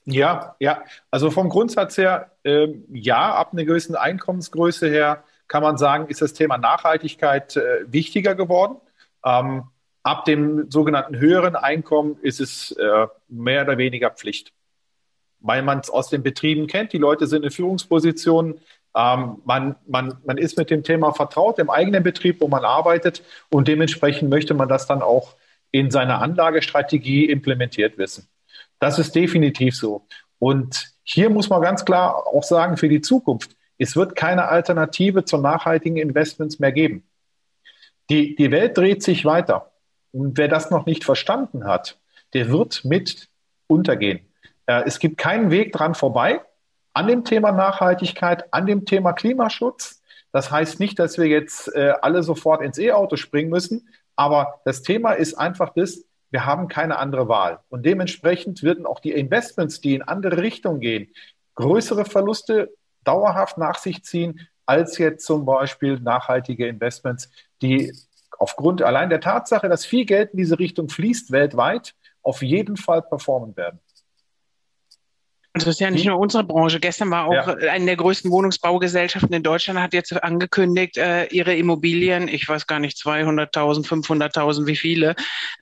[0.05, 0.83] Ja, ja.
[1.11, 6.23] Also vom Grundsatz her, äh, ja, ab einer gewissen Einkommensgröße her kann man sagen, ist
[6.23, 8.77] das Thema Nachhaltigkeit äh, wichtiger geworden.
[9.25, 9.65] Ähm,
[10.03, 14.53] ab dem sogenannten höheren Einkommen ist es äh, mehr oder weniger Pflicht.
[15.41, 18.61] Weil man es aus den Betrieben kennt, die Leute sind in Führungspositionen,
[18.97, 23.23] Ähm, man, man, man ist mit dem Thema vertraut im eigenen Betrieb, wo man arbeitet
[23.51, 25.37] und dementsprechend möchte man das dann auch
[25.71, 28.27] in seiner Anlagestrategie implementiert wissen.
[28.81, 30.07] Das ist definitiv so.
[30.39, 35.25] Und hier muss man ganz klar auch sagen, für die Zukunft, es wird keine Alternative
[35.25, 37.05] zu nachhaltigen Investments mehr geben.
[38.09, 39.73] Die, die Welt dreht sich weiter.
[40.13, 41.99] Und wer das noch nicht verstanden hat,
[42.33, 43.29] der wird mit
[43.67, 44.21] untergehen.
[44.65, 46.41] Äh, es gibt keinen Weg dran vorbei
[46.97, 50.01] an dem Thema Nachhaltigkeit, an dem Thema Klimaschutz.
[50.33, 54.81] Das heißt nicht, dass wir jetzt äh, alle sofort ins E-Auto springen müssen, aber das
[54.81, 57.61] Thema ist einfach das, wir haben keine andere Wahl.
[57.69, 61.13] Und dementsprechend werden auch die Investments, die in andere Richtungen gehen,
[61.57, 62.73] größere Verluste
[63.05, 67.31] dauerhaft nach sich ziehen, als jetzt zum Beispiel nachhaltige Investments,
[67.61, 67.93] die
[68.39, 73.03] aufgrund allein der Tatsache, dass viel Geld in diese Richtung fließt weltweit, auf jeden Fall
[73.03, 73.81] performen werden.
[75.57, 76.79] Das ist ja nicht nur unsere Branche.
[76.81, 77.55] Gestern war auch ja.
[77.71, 82.79] eine der größten Wohnungsbaugesellschaften in Deutschland, hat jetzt angekündigt, äh, ihre Immobilien, ich weiß gar
[82.79, 85.17] nicht, 200.000, 500.000, wie viele,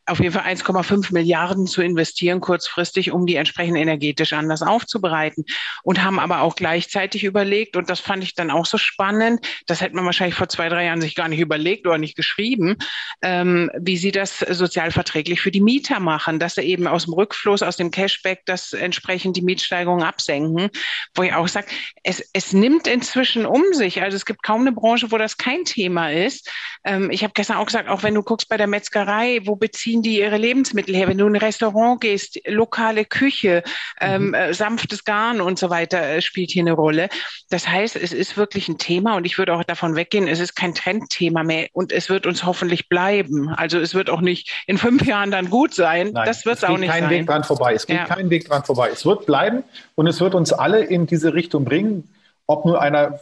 [0.07, 5.45] auf jeden Fall 1,5 Milliarden zu investieren kurzfristig, um die entsprechend energetisch anders aufzubereiten.
[5.85, 9.81] Und haben aber auch gleichzeitig überlegt, und das fand ich dann auch so spannend, das
[9.81, 12.77] hätte man wahrscheinlich vor zwei, drei Jahren sich gar nicht überlegt oder nicht geschrieben,
[13.23, 17.63] ähm, wie sie das sozialverträglich für die Mieter machen, dass sie eben aus dem Rückfluss,
[17.63, 20.71] aus dem Cashback, das entsprechend die Mietsteigerung Preissteigerungen absenken,
[21.15, 21.67] wo ich auch sage,
[22.03, 24.03] es, es nimmt inzwischen um sich.
[24.03, 26.51] Also es gibt kaum eine Branche, wo das kein Thema ist.
[26.85, 30.03] Ähm, ich habe gestern auch gesagt, auch wenn du guckst bei der Metzgerei, wo beziehen
[30.03, 31.09] die ihre Lebensmittel her?
[31.09, 33.63] Wenn du in ein Restaurant gehst, lokale Küche,
[34.01, 34.35] ähm, mhm.
[34.35, 37.09] äh, sanftes Garn und so weiter äh, spielt hier eine Rolle.
[37.51, 40.55] Das heißt, es ist wirklich ein Thema und ich würde auch davon weggehen, es ist
[40.55, 43.51] kein Trendthema mehr und es wird uns hoffentlich bleiben.
[43.51, 46.11] Also es wird auch nicht in fünf Jahren dann gut sein.
[46.13, 47.05] Nein, das wird es auch nicht sein.
[47.05, 47.75] Es geht kein Weg dran vorbei.
[47.75, 48.05] Es geht ja.
[48.05, 48.91] kein Weg dran vorbei.
[48.93, 49.65] Es wird bleiben
[49.95, 52.09] und es wird uns alle in diese Richtung bringen.
[52.47, 53.21] Ob nur einer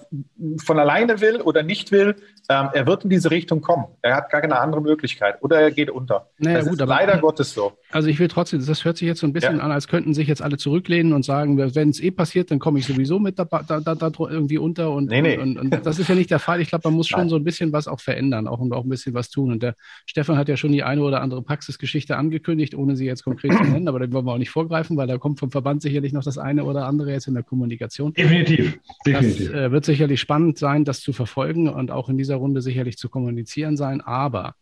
[0.65, 2.17] von alleine will oder nicht will,
[2.49, 3.87] ähm, er wird in diese Richtung kommen.
[4.03, 5.37] Er hat gar keine andere Möglichkeit.
[5.43, 6.29] Oder er geht unter.
[6.39, 7.73] Naja, das gut, ist leider Gottes so.
[7.91, 9.63] Also ich will trotzdem, das hört sich jetzt so ein bisschen ja.
[9.63, 12.81] an, als könnten sich jetzt alle zurücklehnen und sagen, wenn es eh passiert, dann komme
[12.81, 14.91] ich sowieso mit da, da, da, da irgendwie unter.
[14.91, 15.39] Und, nee, nee.
[15.39, 16.61] Und, und, und, das ist ja nicht der Fall.
[16.61, 17.29] Ich glaube, man muss schon Nein.
[17.29, 19.53] so ein bisschen was auch verändern auch, und auch ein bisschen was tun.
[19.53, 23.23] Und der Stefan hat ja schon die eine oder andere Praxisgeschichte angekündigt, ohne sie jetzt
[23.23, 25.83] konkret zu nennen, aber da wollen wir auch nicht vorgreifen, weil da kommt vom Verband
[25.83, 28.13] sicherlich noch das eine oder andere jetzt in der Kommunikation.
[28.13, 28.81] Definitiv.
[29.07, 29.12] Definitiv.
[29.13, 32.99] Das äh, wird sicherlich spannend sein, das zu verfolgen und auch in dieser Runde sicherlich
[32.99, 34.01] zu kommunizieren sein.
[34.01, 34.55] Aber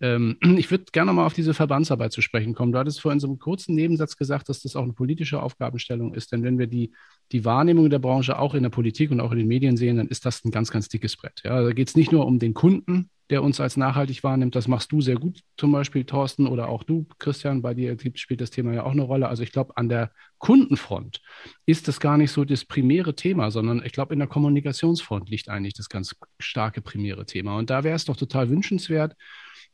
[0.00, 2.72] ähm, ich würde gerne mal auf diese Verbandsarbeit zu sprechen kommen.
[2.72, 6.32] Du hattest vorhin so einen kurzen Nebensatz gesagt, dass das auch eine politische Aufgabenstellung ist.
[6.32, 6.92] Denn wenn wir die,
[7.32, 10.08] die Wahrnehmung der Branche auch in der Politik und auch in den Medien sehen, dann
[10.08, 11.42] ist das ein ganz, ganz dickes Brett.
[11.44, 14.54] Ja, da geht es nicht nur um den Kunden, der uns als nachhaltig wahrnimmt.
[14.54, 17.60] Das machst du sehr gut, zum Beispiel Thorsten oder auch du, Christian.
[17.60, 19.28] Bei dir spielt das Thema ja auch eine Rolle.
[19.28, 21.20] Also ich glaube, an der Kundenfront
[21.66, 25.50] ist das gar nicht so das primäre Thema, sondern ich glaube, in der Kommunikationsfront liegt
[25.50, 27.58] eigentlich das ganz starke primäre Thema.
[27.58, 29.14] Und da wäre es doch total wünschenswert,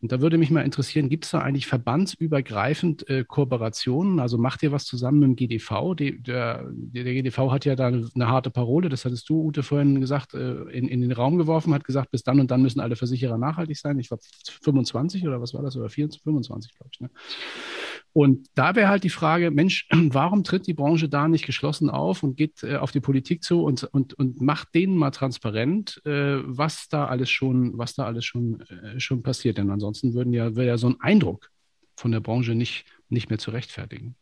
[0.05, 4.21] und da würde mich mal interessieren, gibt es da eigentlich verbandsübergreifend äh, Kooperationen?
[4.21, 5.95] Also macht ihr was zusammen mit dem GDV?
[5.95, 9.63] Die, der, der, GDV hat ja da eine, eine, harte Parole, das hattest du, Ute,
[9.63, 12.81] vorhin gesagt, äh, in, in den Raum geworfen, hat gesagt, bis dann und dann müssen
[12.81, 13.99] alle Versicherer nachhaltig sein.
[13.99, 14.23] Ich glaube
[14.61, 15.75] 25 oder was war das?
[15.75, 17.01] Oder 24, 25, glaube ich.
[17.01, 17.09] Ne?
[18.15, 22.23] Und da wäre halt die Frage, Mensch, warum tritt die Branche da nicht geschlossen auf
[22.23, 26.39] und geht äh, auf die Politik zu und, und, und macht denen mal transparent, äh,
[26.45, 29.59] was da alles schon, was da alles schon, äh, schon passiert?
[29.59, 31.51] Denn ansonsten würden ja, wäre ja so ein Eindruck
[31.97, 34.15] von der Branche nicht, nicht mehr zu rechtfertigen.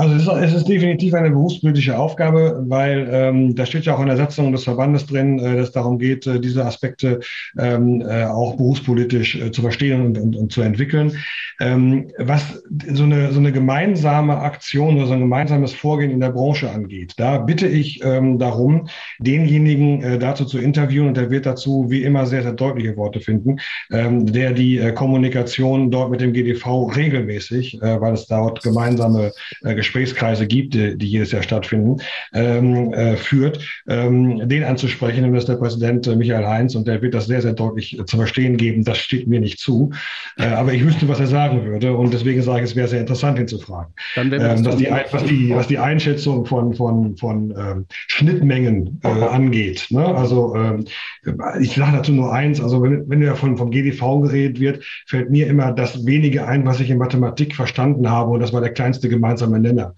[0.00, 4.00] Also es ist, es ist, definitiv eine berufspolitische Aufgabe, weil ähm, da steht ja auch
[4.00, 7.20] in der Satzung des Verbandes drin, äh, dass es darum geht, äh, diese Aspekte
[7.58, 11.18] ähm, äh, auch berufspolitisch äh, zu verstehen und, und, und zu entwickeln.
[11.60, 16.30] Ähm, was so eine, so eine gemeinsame Aktion oder so ein gemeinsames Vorgehen in der
[16.30, 18.88] Branche angeht, da bitte ich ähm, darum,
[19.18, 23.20] denjenigen äh, dazu zu interviewen und der wird dazu wie immer sehr, sehr deutliche Worte
[23.20, 23.58] finden,
[23.92, 29.32] ähm, der die äh, Kommunikation dort mit dem GDV regelmäßig, weil es dort gemeinsame
[29.62, 31.96] äh, Gesprächskreise gibt, die, die jedes Jahr stattfinden,
[32.32, 35.24] ähm, äh, führt, ähm, den anzusprechen.
[35.24, 37.98] Und das ist der Präsident äh, Michael Heinz und der wird das sehr, sehr deutlich
[37.98, 38.84] äh, zu verstehen geben.
[38.84, 39.90] Das steht mir nicht zu.
[40.38, 41.96] Äh, aber ich wüsste, was er sagen würde.
[41.96, 43.92] Und deswegen sage ich, es wäre sehr interessant, ihn zu fragen.
[44.14, 49.08] Dann ähm, was, die, was, die, was die Einschätzung von, von, von ähm, Schnittmengen äh,
[49.08, 49.88] angeht.
[49.90, 50.04] Ne?
[50.04, 50.84] Also ähm,
[51.60, 55.30] ich sage dazu nur eins, also wenn, wenn ja von, vom GDV geredet wird, fällt
[55.30, 58.30] mir immer das wenige ein, was ich in Mathematik verstanden habe.
[58.30, 59.94] Und das war der kleinste gemeinsame Nenner Nenner.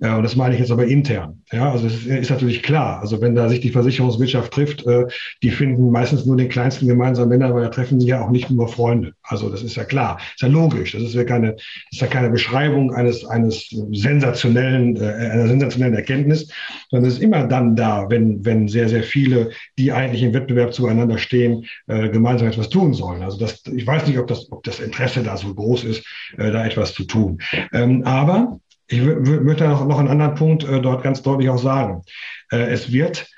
[0.00, 1.42] Äh, und das meine ich jetzt aber intern.
[1.52, 3.00] Ja, also es ist, natürlich klar.
[3.00, 5.06] Also wenn da sich die Versicherungswirtschaft trifft, äh,
[5.42, 8.50] die finden meistens nur den kleinsten gemeinsamen Nenner, weil da treffen sie ja auch nicht
[8.50, 9.12] nur Freunde.
[9.22, 10.18] Also das ist ja klar.
[10.34, 10.92] Ist ja logisch.
[10.92, 11.56] Das ist ja keine,
[11.90, 16.48] ist ja keine Beschreibung eines, eines sensationellen, äh, einer sensationellen Erkenntnis,
[16.90, 20.74] sondern es ist immer dann da, wenn, wenn sehr, sehr viele, die eigentlich im Wettbewerb
[20.74, 23.22] zueinander stehen, äh, gemeinsam etwas tun sollen.
[23.22, 26.04] Also das, ich weiß nicht, ob das, ob das Interesse da so groß ist,
[26.36, 27.38] da etwas zu tun.
[27.72, 28.58] Ähm, aber
[28.88, 32.02] ich möchte noch, noch einen anderen Punkt äh, dort ganz deutlich auch sagen.
[32.50, 33.28] Äh, es wird,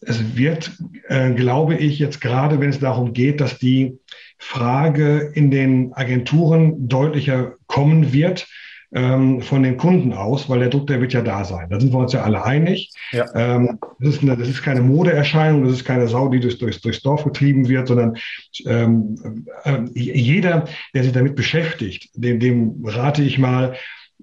[0.00, 0.72] es wird,
[1.08, 3.98] äh, glaube ich, jetzt gerade, wenn es darum geht, dass die
[4.38, 8.46] Frage in den Agenturen deutlicher kommen wird,
[8.94, 11.68] ähm, von den Kunden aus, weil der Druck, der wird ja da sein.
[11.68, 12.92] Da sind wir uns ja alle einig.
[13.10, 13.26] Ja.
[13.34, 16.80] Ähm, das, ist eine, das ist keine Modeerscheinung, das ist keine Sau, die durch, durchs,
[16.80, 18.16] durchs Dorf getrieben wird, sondern
[18.66, 23.74] ähm, äh, jeder, der sich damit beschäftigt, dem, dem rate ich mal,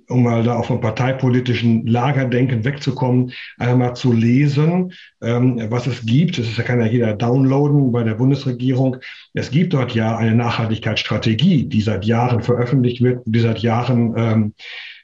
[0.07, 6.37] um mal da auch vom parteipolitischen Lagerdenken wegzukommen, einmal zu lesen, ähm, was es gibt.
[6.37, 8.97] Das kann ja jeder downloaden bei der Bundesregierung.
[9.33, 14.53] Es gibt dort ja eine Nachhaltigkeitsstrategie, die seit Jahren veröffentlicht wird, die seit Jahren ähm,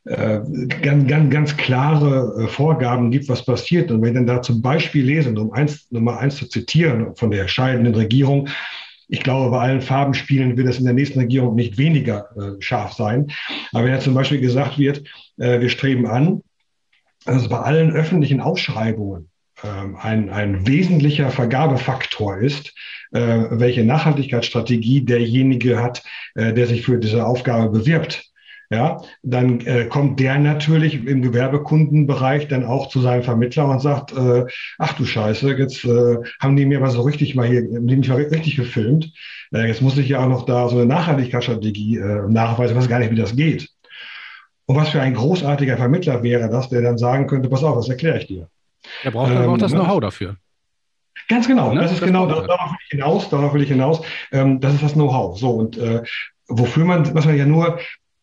[0.05, 0.39] äh,
[0.81, 3.91] ganz, ganz, ganz klare äh, Vorgaben gibt, was passiert.
[3.91, 7.31] Und wenn ich dann da zum Beispiel lesen, um eins, Nummer eins zu zitieren von
[7.31, 8.47] der scheidenden Regierung,
[9.07, 12.93] ich glaube, bei allen Farbenspielen wird es in der nächsten Regierung nicht weniger äh, scharf
[12.93, 13.31] sein.
[13.71, 15.03] Aber wenn ja zum Beispiel gesagt wird,
[15.37, 16.43] äh, wir streben an,
[17.25, 19.29] dass es bei allen öffentlichen Ausschreibungen
[19.63, 22.73] ähm, ein, ein wesentlicher Vergabefaktor ist,
[23.11, 26.03] äh, welche Nachhaltigkeitsstrategie derjenige hat,
[26.35, 28.25] äh, der sich für diese Aufgabe bewirbt
[28.69, 34.11] ja, dann äh, kommt der natürlich im Gewerbekundenbereich dann auch zu seinem Vermittler und sagt,
[34.11, 34.45] äh,
[34.77, 38.09] ach du Scheiße, jetzt äh, haben die mir mal so richtig mal hier, die mich
[38.09, 39.13] mal richtig gefilmt.
[39.53, 42.89] Äh, jetzt muss ich ja auch noch da so eine Nachhaltigkeitsstrategie äh, nachweisen, ich weiß
[42.89, 43.69] gar nicht, wie das geht.
[44.65, 47.87] Und was für ein großartiger Vermittler wäre das, der dann sagen könnte, pass auf, das
[47.87, 48.49] erkläre ich dir.
[49.03, 49.79] Er braucht ähm, auch das ne?
[49.79, 50.35] Know-how dafür.
[51.29, 51.81] Ganz genau, ne?
[51.81, 54.01] das ist das genau, darauf will ich hinaus, darauf will ich hinaus.
[54.31, 55.39] Ähm, das ist das Know-how.
[55.39, 56.03] So, und äh,
[56.49, 57.79] wofür man, was man ja nur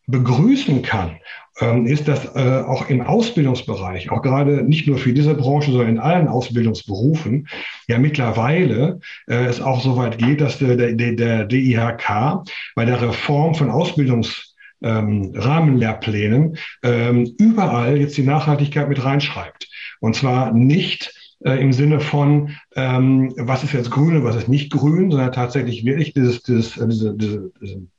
[0.07, 1.17] begrüßen kann,
[1.59, 5.89] ähm, ist, dass äh, auch im Ausbildungsbereich, auch gerade nicht nur für diese Branche, sondern
[5.89, 7.47] in allen Ausbildungsberufen,
[7.87, 12.43] ja mittlerweile äh, es auch so weit geht, dass der, der, der DIHK
[12.75, 19.69] bei der Reform von Ausbildungs ähm, Rahmenlehrplänen ähm, überall jetzt die Nachhaltigkeit mit reinschreibt.
[20.01, 21.13] Und zwar nicht
[21.45, 25.31] äh, im Sinne von, ähm, was ist jetzt grün und was ist nicht grün, sondern
[25.31, 27.51] tatsächlich wirklich dieses, dieses, äh, diese, diese,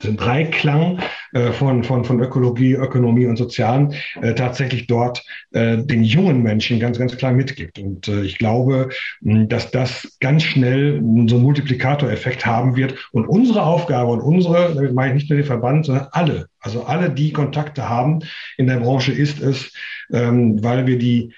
[0.02, 0.98] diesen Dreiklang
[1.32, 6.80] äh, von, von, von Ökologie, Ökonomie und Sozialen äh, tatsächlich dort äh, den jungen Menschen
[6.80, 7.78] ganz, ganz klar mitgibt.
[7.78, 8.88] Und äh, ich glaube,
[9.20, 10.94] dass das ganz schnell
[11.28, 13.08] so einen Multiplikatoreffekt haben wird.
[13.12, 16.82] Und unsere Aufgabe und unsere, damit meine ich nicht nur den Verband, sondern alle, also
[16.84, 18.20] alle, die Kontakte haben
[18.56, 19.72] in der Branche, ist es,
[20.12, 21.32] ähm, weil wir die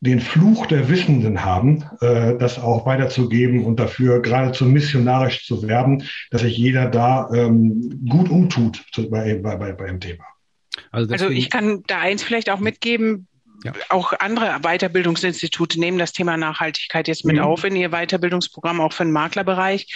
[0.00, 6.04] den Fluch der Wissenden haben, äh, das auch weiterzugeben und dafür geradezu missionarisch zu werben,
[6.30, 10.24] dass sich jeder da ähm, gut umtut bei, bei, bei, beim Thema.
[10.90, 13.28] Also, also ich kann da eins vielleicht auch mitgeben,
[13.64, 13.72] ja.
[13.90, 17.42] Auch andere Weiterbildungsinstitute nehmen das Thema Nachhaltigkeit jetzt mit mhm.
[17.42, 19.86] auf in ihr Weiterbildungsprogramm, auch für den Maklerbereich.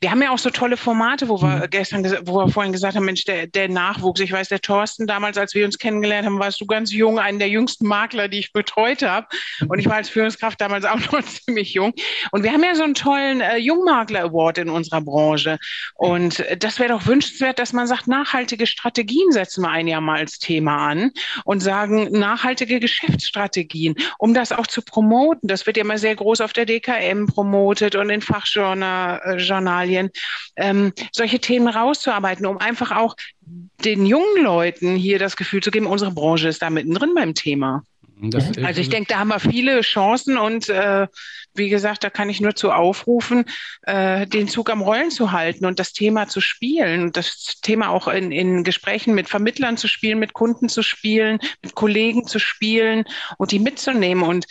[0.00, 1.70] Wir haben ja auch so tolle Formate, wo wir mhm.
[1.70, 5.38] gestern, wo wir vorhin gesagt haben, Mensch, der, der Nachwuchs, ich weiß, der Thorsten, damals,
[5.38, 8.52] als wir uns kennengelernt haben, warst du ganz jung, einen der jüngsten Makler, die ich
[8.52, 9.26] betreut habe.
[9.66, 11.94] Und ich war als Führungskraft damals auch noch ziemlich jung.
[12.32, 15.58] Und wir haben ja so einen tollen äh, Jungmakler Award in unserer Branche.
[15.94, 20.02] Und äh, das wäre doch wünschenswert, dass man sagt, nachhaltige Strategien setzen wir ein Jahr
[20.02, 21.12] mal als Thema an
[21.44, 25.48] und sagen, nachhaltige Geschäfte Geschäftsstrategien, um das auch zu promoten.
[25.48, 30.10] Das wird ja immer sehr groß auf der DKM promotet und in Fachjournalien,
[30.56, 33.16] ähm, solche Themen rauszuarbeiten, um einfach auch
[33.84, 37.84] den jungen Leuten hier das Gefühl zu geben, unsere Branche ist da mittendrin beim Thema.
[38.18, 38.64] Das, mhm.
[38.64, 41.06] also ich denke, da haben wir viele Chancen und äh,
[41.54, 43.44] wie gesagt, da kann ich nur zu aufrufen,
[43.82, 47.90] äh, den Zug am Rollen zu halten und das Thema zu spielen und das Thema
[47.90, 52.38] auch in, in Gesprächen mit Vermittlern zu spielen, mit Kunden zu spielen, mit Kollegen zu
[52.38, 53.04] spielen
[53.36, 54.24] und die mitzunehmen.
[54.24, 54.46] Und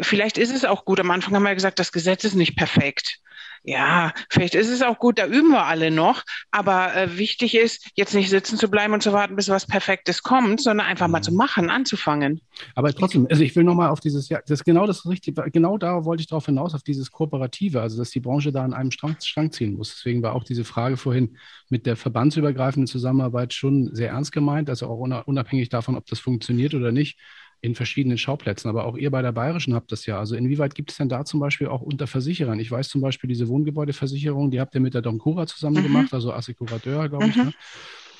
[0.00, 0.98] vielleicht ist es auch gut.
[1.00, 3.20] Am Anfang haben wir gesagt, das Gesetz ist nicht perfekt
[3.62, 7.90] ja, vielleicht ist es auch gut, da üben wir alle noch, aber äh, wichtig ist,
[7.94, 11.20] jetzt nicht sitzen zu bleiben und zu warten, bis was Perfektes kommt, sondern einfach mal
[11.20, 12.40] zu machen, anzufangen.
[12.74, 15.76] Aber trotzdem, also ich will nochmal auf dieses, ja, das ist genau das Richtige, genau
[15.76, 18.90] da wollte ich darauf hinaus, auf dieses Kooperative, also dass die Branche da an einem
[18.90, 19.94] Strang, Strang ziehen muss.
[19.94, 21.36] Deswegen war auch diese Frage vorhin
[21.68, 26.74] mit der verbandsübergreifenden Zusammenarbeit schon sehr ernst gemeint, also auch unabhängig davon, ob das funktioniert
[26.74, 27.18] oder nicht
[27.60, 28.68] in verschiedenen Schauplätzen.
[28.68, 30.18] Aber auch ihr bei der Bayerischen habt das ja.
[30.18, 32.58] Also inwieweit gibt es denn da zum Beispiel auch unter Versicherern?
[32.58, 35.82] Ich weiß zum Beispiel diese Wohngebäudeversicherung, die habt ihr mit der Domcura zusammen mhm.
[35.82, 37.36] gemacht, also Assekurateur, glaube ich.
[37.36, 37.44] Mhm.
[37.44, 37.52] Ne?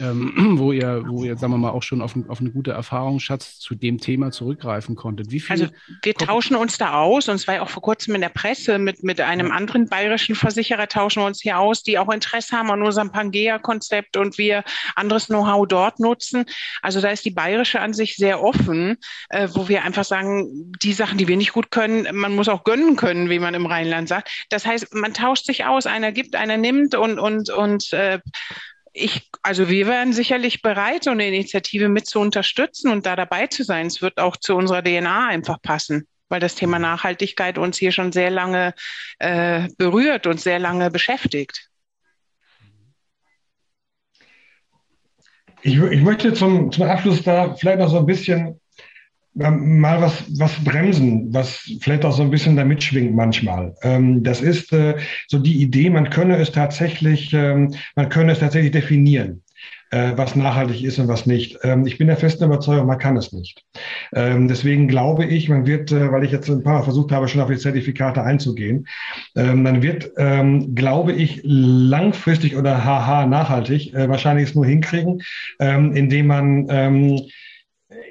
[0.00, 3.58] Ähm, wo ihr, wo ihr, sagen wir mal, auch schon auf, auf eine gute Erfahrungsschatz
[3.58, 5.30] zu dem Thema zurückgreifen konntet.
[5.30, 5.66] Wie viel also
[6.02, 9.20] wir tauschen uns da aus, und zwar auch vor kurzem in der Presse mit, mit
[9.20, 13.12] einem anderen bayerischen Versicherer tauschen wir uns hier aus, die auch Interesse haben an unserem
[13.12, 16.44] Pangea-Konzept und wir anderes Know-how dort nutzen.
[16.82, 18.96] Also da ist die bayerische an sich sehr offen,
[19.28, 22.64] äh, wo wir einfach sagen, die Sachen, die wir nicht gut können, man muss auch
[22.64, 24.30] gönnen können, wie man im Rheinland sagt.
[24.48, 28.20] Das heißt, man tauscht sich aus, einer gibt, einer nimmt und, und, und äh,
[28.92, 33.46] ich, also wir wären sicherlich bereit, so eine Initiative mit zu unterstützen und da dabei
[33.46, 33.86] zu sein.
[33.86, 38.12] Es wird auch zu unserer DNA einfach passen, weil das Thema Nachhaltigkeit uns hier schon
[38.12, 38.74] sehr lange
[39.18, 41.68] äh, berührt und sehr lange beschäftigt.
[45.62, 48.59] Ich, ich möchte zum, zum Abschluss da vielleicht noch so ein bisschen
[49.48, 53.74] mal was, was bremsen, was vielleicht auch so ein bisschen da mitschwingt manchmal.
[53.82, 54.96] Ähm, das ist äh,
[55.28, 59.42] so die Idee, man könne es tatsächlich, ähm, man könne es tatsächlich definieren
[59.90, 61.58] äh, was nachhaltig ist und was nicht.
[61.62, 63.64] Ähm, ich bin der festen Überzeugung, man kann es nicht.
[64.14, 67.28] Ähm, deswegen glaube ich, man wird, äh, weil ich jetzt ein paar Mal versucht habe,
[67.28, 68.86] schon auf die Zertifikate einzugehen,
[69.36, 75.22] ähm, man wird, ähm, glaube ich, langfristig oder haha nachhaltig wahrscheinlich es nur hinkriegen,
[75.58, 77.20] ähm, indem man ähm,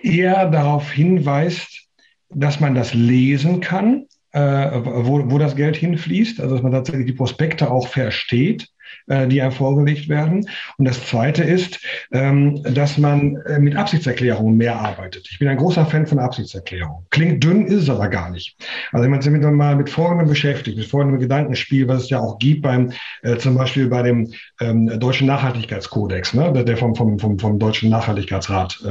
[0.01, 1.87] eher darauf hinweist,
[2.29, 7.07] dass man das lesen kann, äh, wo, wo das Geld hinfließt, also dass man tatsächlich
[7.07, 8.67] die Prospekte auch versteht
[9.07, 10.47] äh, die einem vorgelegt werden.
[10.77, 11.79] Und das Zweite ist,
[12.11, 15.27] ähm, dass man äh, mit Absichtserklärungen mehr arbeitet.
[15.31, 17.05] Ich bin ein großer Fan von Absichtserklärungen.
[17.09, 18.55] Klingt dünn, ist es aber gar nicht.
[18.91, 22.39] Also wenn man sich mal mit Vorgaben beschäftigt, mit folgendem Gedankenspiel, was es ja auch
[22.39, 22.91] gibt beim,
[23.23, 27.89] äh, zum Beispiel bei dem ähm, Deutschen Nachhaltigkeitskodex, ne, der vom, vom, vom, vom Deutschen
[27.89, 28.83] Nachhaltigkeitsrat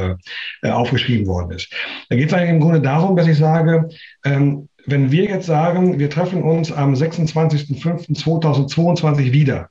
[0.63, 1.73] aufgeschrieben worden ist.
[2.09, 3.89] Da geht es eigentlich im Grunde darum, dass ich sage,
[4.25, 9.69] ähm, wenn wir jetzt sagen, wir treffen uns am 26.05.2022 wieder,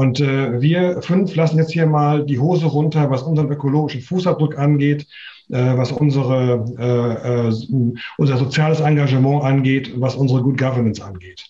[0.00, 4.56] und äh, wir fünf lassen jetzt hier mal die Hose runter, was unseren ökologischen Fußabdruck
[4.56, 5.06] angeht,
[5.50, 11.44] äh, was unsere, äh, äh, unser soziales Engagement angeht, was unsere Good Governance angeht.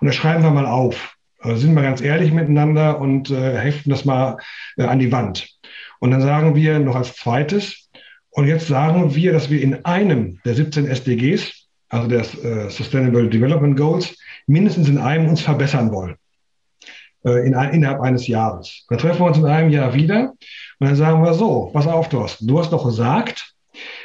[0.00, 1.14] Und das schreiben wir mal auf.
[1.40, 4.38] Also sind wir ganz ehrlich miteinander und äh, heften das mal
[4.78, 5.50] äh, an die Wand.
[5.98, 7.90] Und dann sagen wir noch als zweites,
[8.30, 13.28] und jetzt sagen wir, dass wir in einem der 17 SDGs, also der äh, Sustainable
[13.28, 16.16] Development Goals, mindestens in einem uns verbessern wollen
[17.24, 18.84] äh, in, innerhalb eines Jahres.
[18.88, 20.32] Dann treffen wir uns in einem Jahr wieder
[20.78, 23.54] und dann sagen wir so, pass auf, Thorsten, du hast doch gesagt,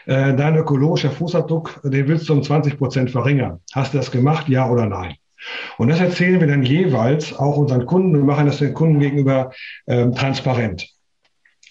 [0.06, 3.60] äh, dein ökologischer Fußabdruck, den willst du um 20 Prozent verringern.
[3.74, 5.16] Hast du das gemacht, ja oder nein?
[5.78, 9.52] Und das erzählen wir dann jeweils auch unseren Kunden und machen das den Kunden gegenüber
[9.88, 10.88] ähm, transparent.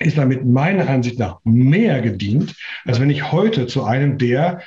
[0.00, 4.62] Ist damit meiner Ansicht nach mehr gedient, als wenn ich heute zu einem der,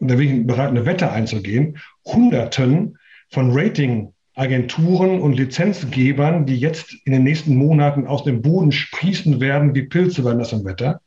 [0.00, 2.98] da bin ich bereit, eine Wette einzugehen, Hunderten
[3.30, 9.40] von Rating Agenturen und Lizenzgebern, die jetzt in den nächsten Monaten aus dem Boden sprießen
[9.40, 11.00] werden wie Pilze bei nassem Wetter.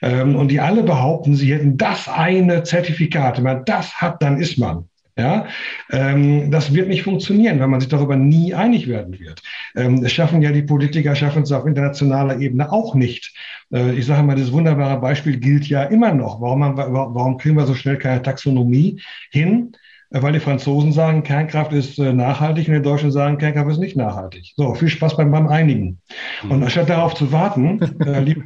[0.00, 3.36] Ähm, und die alle behaupten, sie hätten das eine Zertifikat.
[3.36, 4.88] Wenn man das hat, dann ist man.
[5.14, 5.46] Ja,
[5.90, 9.42] ähm, das wird nicht funktionieren, weil man sich darüber nie einig werden wird.
[9.76, 13.34] Ähm, es schaffen ja die Politiker, schaffen es auf internationaler Ebene auch nicht.
[13.70, 16.40] Äh, ich sage mal, das wunderbare Beispiel gilt ja immer noch.
[16.40, 19.72] Warum, haben wir, warum kriegen wir so schnell keine Taxonomie hin?
[20.12, 23.96] Weil die Franzosen sagen, Kernkraft ist äh, nachhaltig und die Deutschen sagen, Kernkraft ist nicht
[23.96, 24.52] nachhaltig.
[24.56, 26.00] So, viel Spaß beim, beim Einigen.
[26.42, 26.64] Und mhm.
[26.64, 28.42] anstatt darauf zu warten, äh, lieber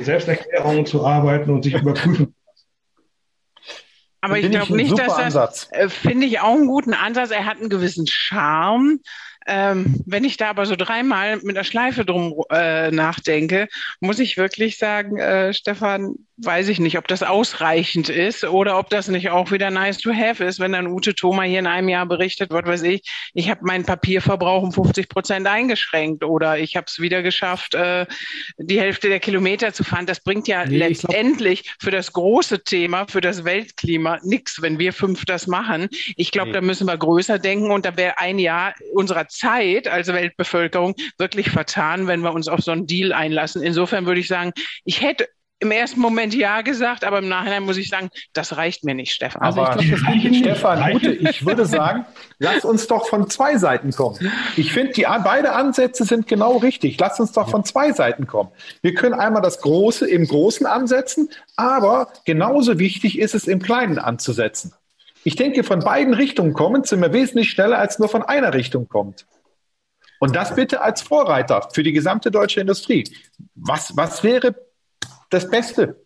[0.00, 2.34] Selbsterklärungen zu arbeiten und sich überprüfen
[4.20, 7.30] aber ich glaube nicht, dass das, äh, finde ich auch einen guten Ansatz.
[7.30, 9.00] Er hat einen gewissen Charme.
[9.48, 13.66] Ähm, wenn ich da aber so dreimal mit der Schleife drum äh, nachdenke,
[14.00, 18.90] muss ich wirklich sagen, äh, Stefan, weiß ich nicht, ob das ausreichend ist oder ob
[18.90, 21.88] das nicht auch wieder nice to have ist, wenn dann Ute Thoma hier in einem
[21.88, 23.02] Jahr berichtet, was weiß ich,
[23.34, 28.06] ich habe meinen Papierverbrauch um 50 Prozent eingeschränkt oder ich habe es wieder geschafft, äh,
[28.58, 30.06] die Hälfte der Kilometer zu fahren.
[30.06, 31.76] Das bringt ja nee, letztendlich glaub...
[31.80, 35.88] für das große Thema, für das Weltklima nichts, wenn wir fünf das machen.
[36.16, 36.54] Ich glaube, nee.
[36.54, 41.50] da müssen wir größer denken und da wäre ein Jahr unserer Zeit als Weltbevölkerung wirklich
[41.50, 43.62] vertan, wenn wir uns auf so einen Deal einlassen.
[43.62, 44.52] Insofern würde ich sagen,
[44.84, 45.28] ich hätte
[45.60, 49.12] im ersten Moment ja gesagt, aber im Nachhinein muss ich sagen, das reicht mir nicht,
[49.12, 49.42] Stefan.
[49.42, 52.06] Also aber ich glaub, Stefan, Ute, ich würde sagen,
[52.38, 54.30] lass uns doch von zwei Seiten kommen.
[54.56, 56.98] Ich finde, die beide Ansätze sind genau richtig.
[57.00, 58.50] Lass uns doch von zwei Seiten kommen.
[58.82, 63.98] Wir können einmal das Große im Großen ansetzen, aber genauso wichtig ist es, im Kleinen
[63.98, 64.72] anzusetzen.
[65.28, 68.88] Ich denke, von beiden Richtungen kommen sind wir wesentlich schneller, als nur von einer Richtung
[68.88, 69.26] kommt.
[70.20, 73.04] Und das bitte als Vorreiter für die gesamte deutsche Industrie.
[73.54, 74.54] Was, was wäre
[75.28, 76.02] das Beste.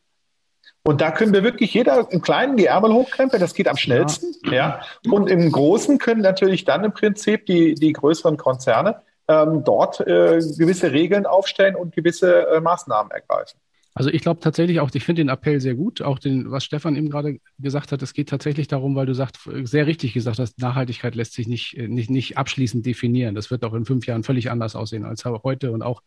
[0.83, 4.35] Und da können wir wirklich jeder im Kleinen die Ärmel hochkrempeln, das geht am schnellsten.
[4.47, 4.53] Ja.
[4.53, 4.81] ja.
[5.13, 10.41] Und im Großen können natürlich dann im Prinzip die, die größeren Konzerne ähm, dort äh,
[10.59, 13.61] gewisse Regeln aufstellen und gewisse äh, Maßnahmen ergreifen.
[13.95, 16.97] Also ich glaube tatsächlich auch, ich finde den Appell sehr gut, auch den, was Stefan
[16.97, 20.59] eben gerade gesagt hat, es geht tatsächlich darum, weil du sagst, sehr richtig gesagt hast,
[20.59, 23.35] Nachhaltigkeit lässt sich nicht, nicht, nicht abschließend definieren.
[23.35, 25.73] Das wird auch in fünf Jahren völlig anders aussehen als heute.
[25.73, 26.03] Und auch,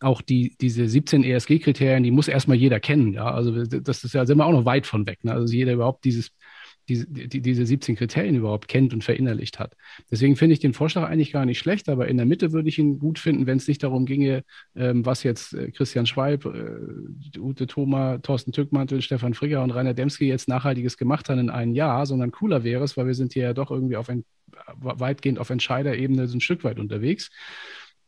[0.00, 3.12] auch die, diese 17 ESG-Kriterien, die muss erstmal jeder kennen.
[3.12, 5.22] Ja, also das ist ja, sind wir auch noch weit von weg.
[5.22, 5.32] Ne?
[5.32, 6.30] Also jeder überhaupt dieses
[6.88, 9.76] diese, die, diese 17 Kriterien überhaupt kennt und verinnerlicht hat.
[10.10, 12.78] Deswegen finde ich den Vorschlag eigentlich gar nicht schlecht, aber in der Mitte würde ich
[12.78, 17.38] ihn gut finden, wenn es nicht darum ginge, ähm, was jetzt äh, Christian Schwalb, äh,
[17.38, 21.74] Ute Thoma, Thorsten Tückmantel, Stefan Frigger und Rainer Demski jetzt Nachhaltiges gemacht haben in einem
[21.74, 24.24] Jahr, sondern cooler wäre es, weil wir sind hier ja doch irgendwie auf ein,
[24.80, 27.30] weitgehend auf Entscheiderebene so ein Stück weit unterwegs.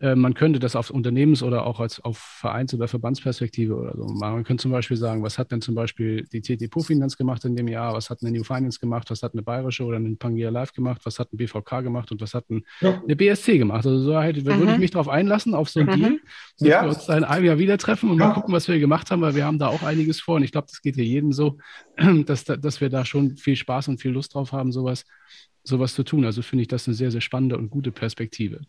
[0.00, 4.06] Äh, man könnte das auf Unternehmens- oder auch als auf Vereins- oder Verbandsperspektive oder so
[4.06, 4.34] machen.
[4.34, 7.54] Man könnte zum Beispiel sagen, was hat denn zum Beispiel die TT Finanz gemacht in
[7.54, 10.48] dem Jahr, was hat eine New Finance gemacht, was hat eine Bayerische oder eine Pangea
[10.48, 13.02] Live gemacht, was hat ein BVK gemacht und was hat ein, ja.
[13.02, 13.84] eine BSC gemacht.
[13.84, 14.44] Also so mhm.
[14.44, 15.92] würde ich mich darauf einlassen, auf so ein mhm.
[15.92, 16.20] Deal,
[16.58, 16.82] dass ja.
[16.82, 18.28] wir uns da in einem Jahr wieder treffen und ja.
[18.28, 20.52] mal gucken, was wir gemacht haben, weil wir haben da auch einiges vor und ich
[20.52, 21.58] glaube, das geht hier jedem so,
[22.24, 25.04] dass, dass wir da schon viel Spaß und viel Lust drauf haben, sowas,
[25.62, 26.24] sowas zu tun.
[26.24, 28.62] Also finde ich das eine sehr, sehr spannende und gute Perspektive.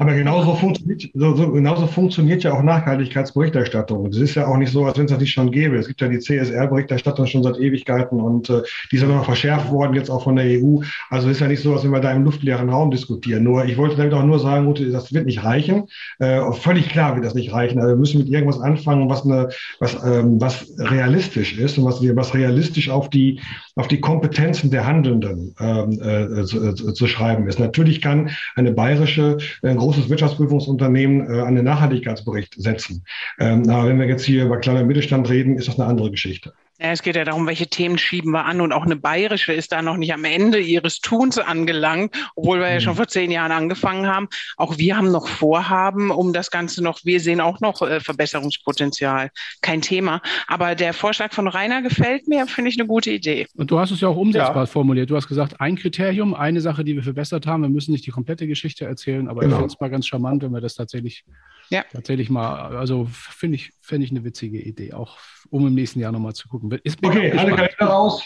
[0.00, 4.06] Aber genauso funktioniert, so, so, genauso funktioniert ja auch Nachhaltigkeitsberichterstattung.
[4.06, 5.76] Es ist ja auch nicht so, als wenn es das nicht schon gäbe.
[5.76, 9.70] Es gibt ja die CSR-Berichterstattung schon seit Ewigkeiten und äh, die ist ja noch verschärft
[9.72, 10.80] worden, jetzt auch von der EU.
[11.10, 13.42] Also es ist ja nicht so, als wenn wir da im luftleeren Raum diskutieren.
[13.42, 15.88] Nur, ich wollte damit auch nur sagen, gut, das wird nicht reichen.
[16.20, 17.80] Äh, völlig klar wird das nicht reichen.
[17.80, 19.48] Also wir müssen mit irgendwas anfangen, was, eine,
[19.80, 23.40] was, ähm, was realistisch ist und was, was realistisch auf die,
[23.74, 27.58] auf die Kompetenzen der Handelnden ähm, äh, zu, äh, zu, schreiben ist.
[27.58, 33.04] Natürlich kann eine bayerische äh, großes Wirtschaftsprüfungsunternehmen äh, einen Nachhaltigkeitsbericht setzen.
[33.38, 36.52] Ähm, aber wenn wir jetzt hier über kleiner Mittelstand reden, ist das eine andere Geschichte.
[36.80, 39.72] Ja, es geht ja darum, welche Themen schieben wir an und auch eine bayerische ist
[39.72, 42.98] da noch nicht am Ende ihres Tuns angelangt, obwohl wir ja schon mhm.
[42.98, 44.28] vor zehn Jahren angefangen haben.
[44.56, 49.30] Auch wir haben noch Vorhaben, um das Ganze noch, wir sehen auch noch äh, Verbesserungspotenzial.
[49.60, 50.22] Kein Thema.
[50.46, 53.48] Aber der Vorschlag von Rainer gefällt mir, finde ich eine gute Idee.
[53.56, 54.66] Und du hast es ja auch umsetzbar ja.
[54.66, 55.10] formuliert.
[55.10, 57.62] Du hast gesagt, ein Kriterium, eine Sache, die wir verbessert haben.
[57.62, 59.56] Wir müssen nicht die komplette Geschichte erzählen, aber genau.
[59.56, 61.24] ich finde es mal ganz charmant, wenn wir das tatsächlich,
[61.70, 61.84] ja.
[61.92, 65.18] tatsächlich mal, also finde ich, finde ich eine witzige Idee, auch
[65.50, 66.70] um im nächsten Jahr nochmal zu gucken.
[66.82, 68.22] Ist okay, alle Kalender raus.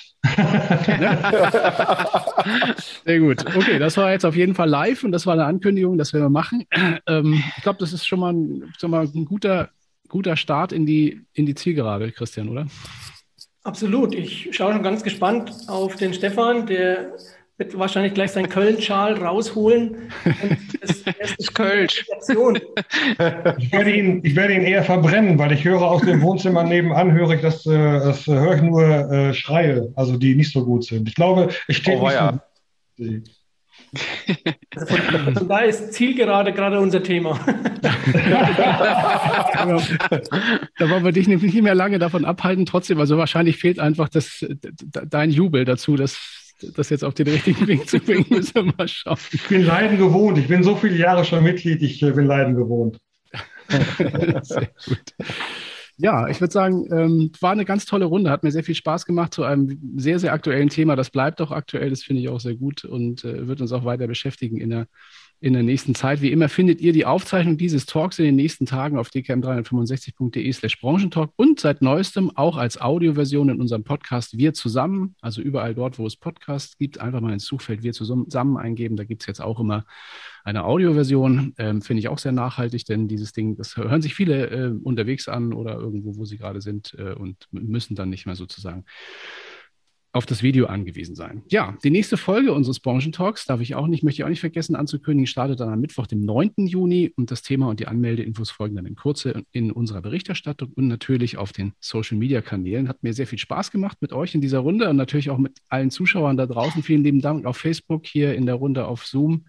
[3.04, 3.44] Sehr gut.
[3.46, 6.24] Okay, das war jetzt auf jeden Fall live und das war eine Ankündigung, das werden
[6.24, 6.64] wir machen.
[7.06, 9.70] Ähm, ich glaube, das ist schon mal, ein, schon mal ein guter,
[10.08, 12.66] guter Start in die, in die Zielgerade, Christian, oder?
[13.64, 14.14] Absolut.
[14.14, 17.16] Ich schaue schon ganz gespannt auf den Stefan, der
[17.62, 20.10] wird wahrscheinlich gleich seinen Köln-Schal rausholen.
[20.80, 22.04] das, das ist Kölsch.
[23.58, 27.12] Ich werde, ihn, ich werde ihn eher verbrennen, weil ich höre aus dem Wohnzimmer nebenan,
[27.12, 30.84] höre ich, das, äh, das höre ich nur äh, Schreie, also die nicht so gut
[30.84, 31.08] sind.
[31.08, 32.40] Ich glaube, es steht oh, nicht ja.
[32.96, 33.04] so.
[34.74, 37.38] Also von, von da ist Zielgerade gerade unser Thema.
[40.78, 42.64] da wollen wir dich nicht mehr lange davon abhalten.
[42.64, 46.41] Trotzdem, also wahrscheinlich fehlt einfach das, dein Jubel dazu, dass
[46.74, 49.18] das jetzt auf den richtigen Weg zu bringen, müssen wir mal schauen.
[49.32, 50.38] Ich bin Leiden gewohnt.
[50.38, 52.98] Ich bin so viele Jahre schon Mitglied, ich äh, bin Leiden gewohnt.
[53.68, 55.14] Sehr gut.
[55.98, 59.04] Ja, ich würde sagen, ähm, war eine ganz tolle Runde, hat mir sehr viel Spaß
[59.06, 60.96] gemacht zu einem sehr, sehr aktuellen Thema.
[60.96, 63.84] Das bleibt auch aktuell, das finde ich auch sehr gut und äh, wird uns auch
[63.84, 64.86] weiter beschäftigen in der
[65.42, 66.22] in der nächsten Zeit.
[66.22, 70.80] Wie immer findet ihr die Aufzeichnung dieses Talks in den nächsten Tagen auf dkm365.de slash
[70.80, 75.98] Branchentalk und seit neuestem auch als Audioversion in unserem Podcast Wir zusammen, also überall dort,
[75.98, 78.94] wo es Podcasts gibt, einfach mal ins Suchfeld Wir zusammen eingeben.
[78.94, 79.84] Da gibt es jetzt auch immer
[80.44, 81.54] eine Audioversion.
[81.58, 85.26] Ähm, Finde ich auch sehr nachhaltig, denn dieses Ding, das hören sich viele äh, unterwegs
[85.26, 88.84] an oder irgendwo, wo sie gerade sind äh, und müssen dann nicht mehr sozusagen
[90.14, 91.42] auf das Video angewiesen sein.
[91.48, 94.76] Ja, die nächste Folge unseres Branchentalks darf ich auch nicht, möchte ich auch nicht vergessen
[94.76, 96.52] anzukündigen, startet dann am Mittwoch, dem 9.
[96.66, 100.86] Juni und das Thema und die Anmeldeinfos folgen dann in Kurze in unserer Berichterstattung und
[100.86, 102.88] natürlich auf den Social Media Kanälen.
[102.88, 105.58] Hat mir sehr viel Spaß gemacht mit euch in dieser Runde und natürlich auch mit
[105.68, 106.82] allen Zuschauern da draußen.
[106.82, 109.46] Vielen lieben Dank auf Facebook, hier in der Runde auf Zoom.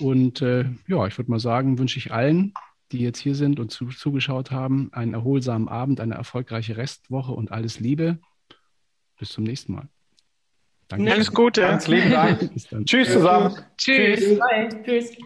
[0.00, 2.54] Und äh, ja, ich würde mal sagen, wünsche ich allen,
[2.90, 7.52] die jetzt hier sind und zu, zugeschaut haben, einen erholsamen Abend, eine erfolgreiche Restwoche und
[7.52, 8.18] alles Liebe.
[9.20, 9.86] Bis zum nächsten Mal.
[10.88, 11.12] Danke.
[11.12, 11.60] Alles Gute.
[11.60, 12.50] Ganz lieben Dank.
[12.86, 13.54] Tschüss zusammen.
[13.76, 14.18] Tschüss.
[14.18, 14.38] Tschüss.
[14.38, 14.82] Bye.
[14.82, 15.16] Tschüss.